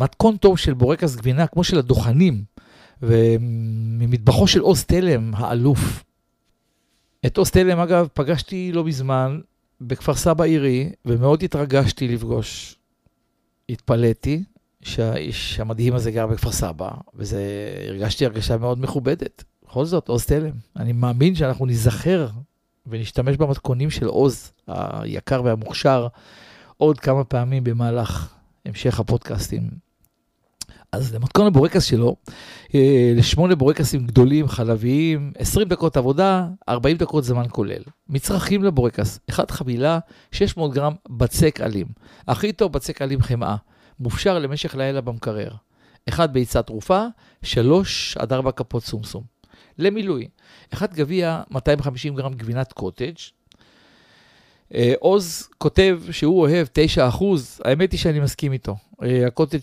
מתכון 0.00 0.36
טוב 0.36 0.58
של 0.58 0.74
בורקס 0.74 1.16
גבינה, 1.16 1.46
כמו 1.46 1.64
של 1.64 1.78
הדוכנים, 1.78 2.44
וממטבחו 3.02 4.46
של 4.46 4.60
עוז 4.60 4.84
תלם, 4.84 5.34
האלוף. 5.34 6.04
את 7.26 7.38
עוז 7.38 7.50
תלם, 7.50 7.78
אגב, 7.78 8.08
פגשתי 8.14 8.72
לא 8.72 8.84
מזמן 8.84 9.40
בכפר 9.86 10.14
סבא 10.14 10.44
עירי, 10.44 10.92
ומאוד 11.04 11.42
התרגשתי 11.42 12.08
לפגוש. 12.08 12.76
התפלאתי 13.68 14.44
שהאיש 14.82 15.60
המדהים 15.60 15.94
הזה 15.94 16.10
גר 16.10 16.26
בכפר 16.26 16.52
סבא, 16.52 16.90
וזה, 17.14 17.42
הרגשתי 17.88 18.26
הרגשה 18.26 18.56
מאוד 18.56 18.80
מכובדת. 18.80 19.44
בכל 19.64 19.84
זאת, 19.84 20.08
עוז 20.08 20.26
תלם. 20.26 20.54
אני 20.76 20.92
מאמין 20.92 21.34
שאנחנו 21.34 21.66
ניזכר 21.66 22.28
ונשתמש 22.86 23.36
במתכונים 23.36 23.90
של 23.90 24.06
עוז 24.06 24.52
היקר 24.66 25.42
והמוכשר 25.44 26.08
עוד 26.76 27.00
כמה 27.00 27.24
פעמים 27.24 27.64
במהלך 27.64 28.34
המשך 28.64 29.00
הפודקאסטים. 29.00 29.70
אז 30.92 31.14
למתכון 31.14 31.46
הבורקס 31.46 31.84
שלו, 31.84 32.16
אה, 32.74 33.12
לשמונה 33.16 33.54
בורקסים 33.54 34.06
גדולים, 34.06 34.48
חלביים, 34.48 35.32
20 35.38 35.68
דקות 35.68 35.96
עבודה, 35.96 36.46
40 36.68 36.96
דקות 36.96 37.24
זמן 37.24 37.44
כולל. 37.48 37.82
מצרכים 38.08 38.64
לבורקס, 38.64 39.18
אחד 39.30 39.50
חבילה, 39.50 39.98
600 40.32 40.74
גרם 40.74 40.94
בצק 41.08 41.60
אלים. 41.60 41.86
הכי 42.28 42.52
טוב 42.52 42.72
בצק 42.72 43.02
אלים 43.02 43.22
חמאה, 43.22 43.56
מופשר 44.00 44.38
למשך 44.38 44.74
לילה 44.74 45.00
במקרר. 45.00 45.50
אחד 46.08 46.32
ביצה 46.32 46.62
תרופה, 46.62 47.06
3 47.42 48.16
עד 48.16 48.32
4 48.32 48.52
כפות 48.52 48.84
סומסום. 48.84 49.22
למילוי, 49.78 50.28
אחד 50.72 50.94
גביע 50.94 51.42
250 51.50 52.14
גרם 52.14 52.34
גבינת 52.34 52.72
קוטג', 52.72 53.14
אה, 54.74 54.92
עוז 54.98 55.48
כותב 55.58 56.00
שהוא 56.10 56.40
אוהב 56.40 56.66
9%, 56.66 57.60
האמת 57.64 57.92
היא 57.92 58.00
שאני 58.00 58.20
מסכים 58.20 58.52
איתו. 58.52 58.76
אה, 59.04 59.26
הקוטג' 59.26 59.58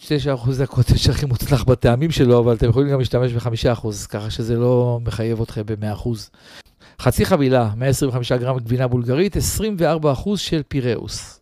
9% 0.47 0.51
זה 0.51 0.63
הקוטג' 0.63 1.09
הכי 1.09 1.25
מוצלח 1.25 1.63
בטעמים 1.63 2.11
שלו, 2.11 2.39
אבל 2.39 2.55
אתם 2.55 2.69
יכולים 2.69 2.89
גם 2.89 2.99
להשתמש 2.99 3.33
ב-5%, 3.33 4.07
ככה 4.09 4.29
שזה 4.29 4.55
לא 4.55 4.99
מחייב 5.05 5.41
אתכם 5.41 5.61
ב-100%. 5.65 6.09
חצי 6.99 7.25
חבילה, 7.25 7.71
125 7.77 8.31
גרם 8.31 8.57
גבינה 8.57 8.87
בולגרית, 8.87 9.35
24% 9.35 10.37
של 10.37 10.61
פיראוס. 10.67 11.39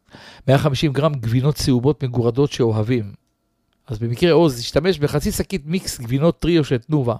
150 0.48 0.94
גרם 0.94 1.14
גבינות 1.14 1.56
צהובות 1.56 2.04
מגורדות 2.04 2.52
שאוהבים. 2.52 3.12
אז 3.88 4.00
במקרה 4.00 4.32
עוז, 4.32 4.60
השתמש 4.60 5.00
בחצי 5.00 5.32
שקית 5.32 5.62
מיקס 5.66 6.00
גבינות 6.00 6.40
טריו 6.40 6.64
של 6.64 6.78
תנובה. 6.78 7.16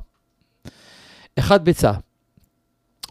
אחד 1.40 1.66
ביצה. 1.66 1.92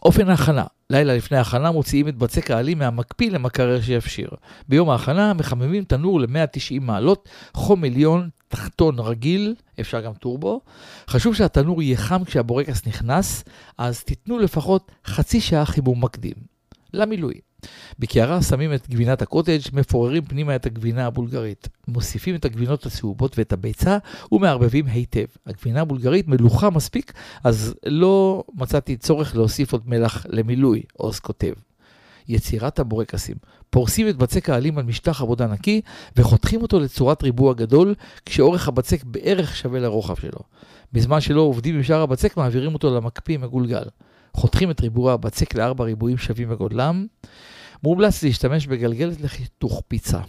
אופן 0.03 0.29
ההכנה, 0.29 0.63
לילה 0.89 1.15
לפני 1.15 1.37
ההכנה 1.37 1.71
מוציאים 1.71 2.07
את 2.07 2.15
בצק 2.17 2.51
העלים 2.51 2.77
מהמקפיא 2.77 3.31
למקרר 3.31 3.81
שיפשיר. 3.81 4.29
ביום 4.69 4.89
ההכנה 4.89 5.33
מחממים 5.33 5.83
תנור 5.83 6.21
ל-190 6.21 6.81
מעלות, 6.81 7.29
חום 7.53 7.83
עליון, 7.83 8.29
תחתון 8.47 8.99
רגיל, 8.99 9.55
אפשר 9.79 10.01
גם 10.01 10.13
טורבו. 10.13 10.61
חשוב 11.09 11.35
שהתנור 11.35 11.81
יהיה 11.81 11.97
חם 11.97 12.23
כשהבורקס 12.23 12.87
נכנס, 12.87 13.43
אז 13.77 14.03
תיתנו 14.03 14.39
לפחות 14.39 14.91
חצי 15.05 15.41
שעה 15.41 15.65
חימום 15.65 16.03
מקדים. 16.03 16.35
למילוי. 16.93 17.46
בקערה 17.99 18.41
שמים 18.41 18.73
את 18.73 18.89
גבינת 18.89 19.21
הקוטג', 19.21 19.59
מפוררים 19.73 20.25
פנימה 20.25 20.55
את 20.55 20.65
הגבינה 20.65 21.05
הבולגרית. 21.05 21.67
מוסיפים 21.87 22.35
את 22.35 22.45
הגבינות 22.45 22.85
הצהובות 22.85 23.37
ואת 23.37 23.53
הביצה 23.53 23.97
ומערבבים 24.31 24.85
היטב. 24.87 25.25
הגבינה 25.45 25.81
הבולגרית 25.81 26.27
מלוכה 26.27 26.69
מספיק, 26.69 27.13
אז 27.43 27.75
לא 27.85 28.43
מצאתי 28.55 28.97
צורך 28.97 29.35
להוסיף 29.35 29.71
עוד 29.73 29.81
מלח 29.85 30.25
למילוי, 30.29 30.83
עוז 30.93 31.19
כותב. 31.19 31.53
יצירת 32.27 32.79
הבורקסים. 32.79 33.35
פורסים 33.69 34.09
את 34.09 34.17
בצק 34.17 34.49
העלים 34.49 34.77
על 34.77 34.83
משטח 34.83 35.21
עבודה 35.21 35.47
נקי 35.47 35.81
וחותכים 36.15 36.61
אותו 36.61 36.79
לצורת 36.79 37.23
ריבוע 37.23 37.53
גדול, 37.53 37.95
כשאורך 38.25 38.67
הבצק 38.67 39.03
בערך 39.03 39.55
שווה 39.55 39.79
לרוחב 39.79 40.15
שלו. 40.15 40.39
בזמן 40.93 41.21
שלא 41.21 41.41
עובדים 41.41 41.75
עם 41.75 41.83
שאר 41.83 42.01
הבצק, 42.01 42.37
מעבירים 42.37 42.73
אותו 42.73 42.95
למקפיא 42.95 43.37
מגולגל. 43.37 43.83
חותכים 44.37 44.71
את 44.71 44.81
ריבוע 44.81 45.13
הבצק 45.13 45.55
לארבע 45.55 45.83
ריבועים 45.83 46.17
שווים 46.17 46.49
בגודלם. 46.49 47.05
מומלץ 47.83 48.23
להשתמש 48.23 48.67
בגלגלת 48.67 49.21
לחיתוך 49.21 49.81
פיצה. 49.87 50.19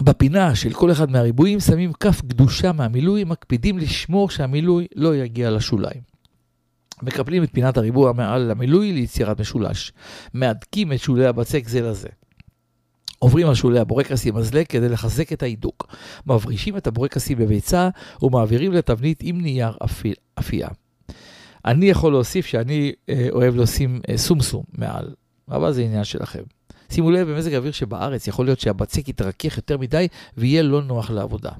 בפינה 0.00 0.54
של 0.54 0.72
כל 0.72 0.92
אחד 0.92 1.10
מהריבועים 1.10 1.60
שמים 1.60 1.92
כף 1.92 2.20
קדושה 2.20 2.72
מהמילוי, 2.72 3.24
מקפידים 3.24 3.78
לשמור 3.78 4.30
שהמילוי 4.30 4.86
לא 4.94 5.16
יגיע 5.16 5.50
לשוליים. 5.50 6.00
מקפלים 7.02 7.42
את 7.42 7.48
פינת 7.52 7.76
הריבוע 7.76 8.12
מעל 8.12 8.50
המילוי 8.50 8.92
ליצירת 8.92 9.40
משולש. 9.40 9.92
מהדקים 10.34 10.92
את 10.92 11.00
שולי 11.00 11.26
הבצק 11.26 11.68
זה 11.68 11.80
לזה. 11.80 12.08
עוברים 13.18 13.48
על 13.48 13.54
שולי 13.54 13.78
הבורקסים 13.78 14.34
מזלג 14.34 14.66
כדי 14.66 14.88
לחזק 14.88 15.32
את 15.32 15.42
ההידוק. 15.42 15.94
מברישים 16.26 16.76
את 16.76 16.86
הבורקסים 16.86 17.38
בביצה 17.38 17.88
ומעבירים 18.22 18.72
לתבנית 18.72 19.18
עם 19.22 19.40
נייר 19.40 19.76
אפייה. 20.38 20.68
אני 21.66 21.86
יכול 21.86 22.12
להוסיף 22.12 22.46
שאני 22.46 22.92
אה, 23.08 23.28
אוהב 23.32 23.56
לשים 23.56 24.00
אה, 24.08 24.18
סומסום 24.18 24.64
מעל, 24.72 25.14
אבל 25.48 25.72
זה 25.72 25.82
עניין 25.82 26.04
שלכם. 26.04 26.42
שימו 26.90 27.10
לב, 27.10 27.30
במזג 27.30 27.54
האוויר 27.54 27.72
שבארץ 27.72 28.26
יכול 28.26 28.44
להיות 28.44 28.60
שהבצק 28.60 29.08
יתרכך 29.08 29.56
יותר 29.56 29.78
מדי 29.78 30.08
ויהיה 30.36 30.62
לא 30.62 30.82
נוח 30.82 31.10
לעבודה. 31.10 31.50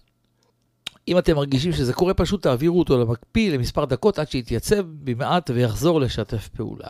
אם 1.08 1.18
אתם 1.18 1.36
מרגישים 1.36 1.72
שזה 1.72 1.92
קורה, 1.92 2.14
פשוט 2.14 2.42
תעבירו 2.42 2.78
אותו 2.78 2.98
למקפיא 2.98 3.50
למספר 3.52 3.84
דקות 3.84 4.18
עד 4.18 4.30
שיתייצב 4.30 4.82
במעט 5.04 5.50
ויחזור 5.54 6.00
לשתף 6.00 6.48
פעולה. 6.48 6.88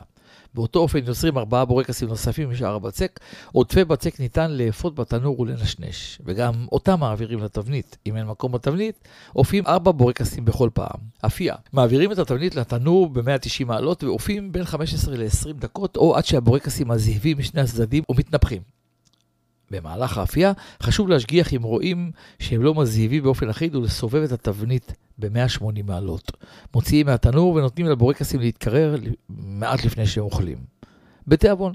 באותו 0.56 0.78
אופן 0.78 0.98
יוצרים 1.06 1.38
ארבעה 1.38 1.64
בורקסים 1.64 2.08
נוספים 2.08 2.50
משאר 2.50 2.74
הבצק. 2.74 3.20
עודפי 3.52 3.84
בצק 3.84 4.20
ניתן 4.20 4.50
לאפות 4.50 4.94
בתנור 4.94 5.40
ולנשנש, 5.40 6.18
וגם 6.24 6.52
אותם 6.72 7.00
מעבירים 7.00 7.38
לתבנית. 7.38 7.96
אם 8.06 8.16
אין 8.16 8.26
מקום 8.26 8.52
בתבנית, 8.52 9.08
אופים 9.36 9.66
ארבע 9.66 9.92
בורקסים 9.92 10.44
בכל 10.44 10.70
פעם. 10.74 11.00
אפייה, 11.26 11.54
מעבירים 11.72 12.12
את 12.12 12.18
התבנית 12.18 12.54
לתנור 12.54 13.08
ב-190 13.08 13.64
מעלות 13.66 14.04
ואופים 14.04 14.52
בין 14.52 14.64
15 14.64 15.16
ל-20 15.16 15.52
דקות, 15.52 15.96
או 15.96 16.16
עד 16.16 16.24
שהבורקסים 16.24 16.90
הזהבים 16.90 17.38
משני 17.38 17.60
הצדדים 17.60 18.02
ומתנפחים. 18.08 18.75
במהלך 19.70 20.18
האפייה 20.18 20.52
חשוב 20.82 21.08
להשגיח 21.08 21.54
אם 21.54 21.62
רואים 21.62 22.10
שהם 22.38 22.62
לא 22.62 22.74
מזהיבים 22.74 23.22
באופן 23.22 23.48
אחיד 23.48 23.74
ולסובב 23.74 24.22
את 24.22 24.32
התבנית 24.32 24.92
ב-180 25.18 25.82
מעלות. 25.86 26.32
מוציאים 26.74 27.06
מהתנור 27.06 27.54
ונותנים 27.54 27.86
לבורקסים 27.86 28.40
להתקרר 28.40 28.96
מעט 29.28 29.84
לפני 29.84 30.06
שהם 30.06 30.24
אוכלים. 30.24 30.58
בתיאבון, 31.26 31.72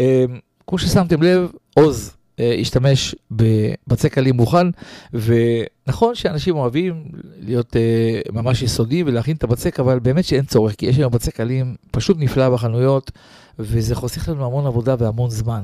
אה, 0.00 0.24
כמו 0.66 0.78
ששמתם 0.78 1.22
לב, 1.22 1.50
עוז 1.74 2.16
אה, 2.40 2.56
השתמש 2.60 3.14
בבצק 3.30 4.18
עלים 4.18 4.36
מוכן, 4.36 4.66
ונכון 5.12 6.14
שאנשים 6.14 6.56
אוהבים 6.56 7.04
להיות 7.40 7.76
אה, 7.76 8.20
ממש 8.32 8.62
יסודיים 8.62 9.06
ולהכין 9.06 9.36
את 9.36 9.44
הבצק, 9.44 9.80
אבל 9.80 9.98
באמת 9.98 10.24
שאין 10.24 10.44
צורך, 10.44 10.74
כי 10.74 10.86
יש 10.86 10.96
היום 10.96 11.12
בצק 11.12 11.40
עלים 11.40 11.76
פשוט 11.90 12.16
נפלא 12.20 12.50
בחנויות, 12.50 13.10
וזה 13.58 13.94
חוסך 13.94 14.28
לנו 14.28 14.46
המון 14.46 14.66
עבודה 14.66 14.94
והמון 14.98 15.30
זמן. 15.30 15.62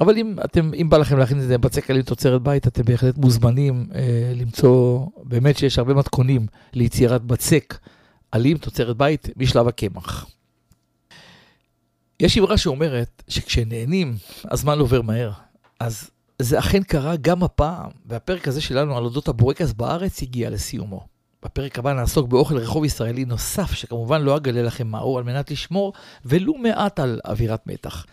אבל 0.00 0.18
אם 0.18 0.36
אתם, 0.44 0.70
אם 0.74 0.90
בא 0.90 0.98
לכם 0.98 1.18
להכין 1.18 1.40
את 1.40 1.46
זה 1.46 1.58
בצק 1.58 1.90
עלים 1.90 2.02
תוצרת 2.02 2.42
בית, 2.42 2.66
אתם 2.66 2.82
בהחלט 2.82 3.18
מוזמנים 3.18 3.86
אה, 3.94 4.32
למצוא, 4.34 5.06
באמת 5.22 5.58
שיש 5.58 5.78
הרבה 5.78 5.94
מתכונים 5.94 6.46
ליצירת 6.72 7.22
בצק 7.22 7.78
עלים 8.32 8.58
תוצרת 8.58 8.96
בית 8.96 9.28
משלב 9.36 9.68
הקמח. 9.68 10.26
יש 12.20 12.38
אמרה 12.38 12.56
שאומרת 12.56 13.22
שכשנהנים, 13.28 14.16
הזמן 14.44 14.78
עובר 14.78 15.02
מהר. 15.02 15.30
אז 15.80 16.10
זה 16.38 16.58
אכן 16.58 16.82
קרה 16.82 17.16
גם 17.16 17.42
הפעם, 17.42 17.90
והפרק 18.06 18.48
הזה 18.48 18.60
שלנו 18.60 18.96
על 18.96 19.04
אודות 19.04 19.28
הבורקס 19.28 19.72
בארץ 19.72 20.22
הגיע 20.22 20.50
לסיומו. 20.50 21.06
בפרק 21.44 21.78
הבא 21.78 21.92
נעסוק 21.92 22.28
באוכל 22.28 22.56
רחוב 22.56 22.84
ישראלי 22.84 23.24
נוסף, 23.24 23.72
שכמובן 23.72 24.22
לא 24.22 24.36
אגלה 24.36 24.62
לכם 24.62 24.86
מהו 24.86 25.18
על 25.18 25.24
מנת 25.24 25.50
לשמור 25.50 25.92
ולו 26.24 26.54
מעט 26.54 27.00
על 27.00 27.20
אווירת 27.24 27.66
מתח. 27.66 28.06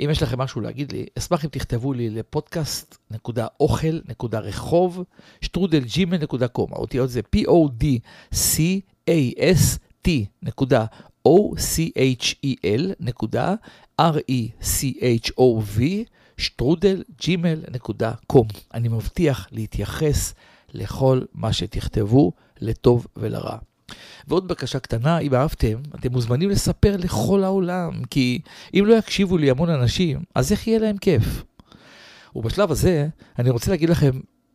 אם 0.00 0.08
יש 0.10 0.22
לכם 0.22 0.38
משהו 0.38 0.60
להגיד 0.60 0.92
לי, 0.92 1.06
אשמח 1.18 1.44
אם 1.44 1.50
תכתבו 1.50 1.92
לי 1.92 2.10
לפודקאסט.אוכל.רחוב, 2.10 5.04
שטרודלג'ימל.קום. 5.40 6.72
האותיות 6.72 7.10
זה 7.10 7.20
p-o-d-c-a-s-t 7.36 10.08
נקודה 10.42 10.84
o-c-h-e-l 11.28 12.92
נקודה 13.00 13.54
r-e-c-h-o-v 14.00 15.80
שטרודלג'ימל.קום. 16.36 18.46
אני 18.74 18.88
מבטיח 18.88 19.48
להתייחס 19.50 20.34
לכל 20.74 21.20
מה 21.32 21.52
שתכתבו, 21.52 22.32
לטוב 22.60 23.06
ולרע. 23.16 23.58
ועוד 24.28 24.48
בקשה 24.48 24.78
קטנה, 24.78 25.18
אם 25.18 25.34
אהבתם, 25.34 25.78
אתם 25.94 26.12
מוזמנים 26.12 26.50
לספר 26.50 26.96
לכל 26.96 27.44
העולם, 27.44 27.90
כי 28.10 28.40
אם 28.74 28.84
לא 28.86 28.94
יקשיבו 28.94 29.38
לי 29.38 29.50
המון 29.50 29.70
אנשים, 29.70 30.20
אז 30.34 30.52
איך 30.52 30.66
יהיה 30.66 30.78
להם 30.78 30.96
כיף? 30.96 31.44
ובשלב 32.36 32.70
הזה, 32.70 33.08
אני 33.38 33.50
רוצה 33.50 33.70
להגיד 33.70 33.90
לכם, 33.90 34.10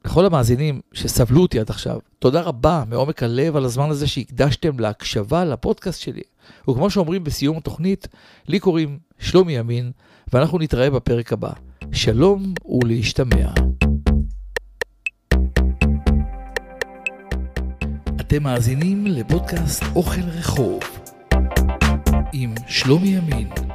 לכל 0.05 0.25
המאזינים 0.25 0.81
שסבלו 0.93 1.41
אותי 1.41 1.59
עד 1.59 1.69
עכשיו, 1.69 1.99
תודה 2.19 2.41
רבה 2.41 2.83
מעומק 2.89 3.23
הלב 3.23 3.55
על 3.55 3.65
הזמן 3.65 3.89
הזה 3.89 4.07
שהקדשתם 4.07 4.79
להקשבה 4.79 5.45
לפודקאסט 5.45 6.01
שלי. 6.01 6.21
וכמו 6.69 6.89
שאומרים 6.89 7.23
בסיום 7.23 7.57
התוכנית, 7.57 8.07
לי 8.47 8.59
קוראים 8.59 8.99
שלומי 9.19 9.57
ימין, 9.57 9.91
ואנחנו 10.33 10.59
נתראה 10.59 10.89
בפרק 10.89 11.33
הבא. 11.33 11.51
שלום 11.91 12.53
ולהשתמע. 12.65 13.51
אתם 18.27 18.43
מאזינים 18.43 19.07
לפודקאסט 19.07 19.83
אוכל 19.95 20.21
רחוב 20.21 20.79
עם 22.33 22.53
שלומי 22.67 23.07
ימין. 23.07 23.66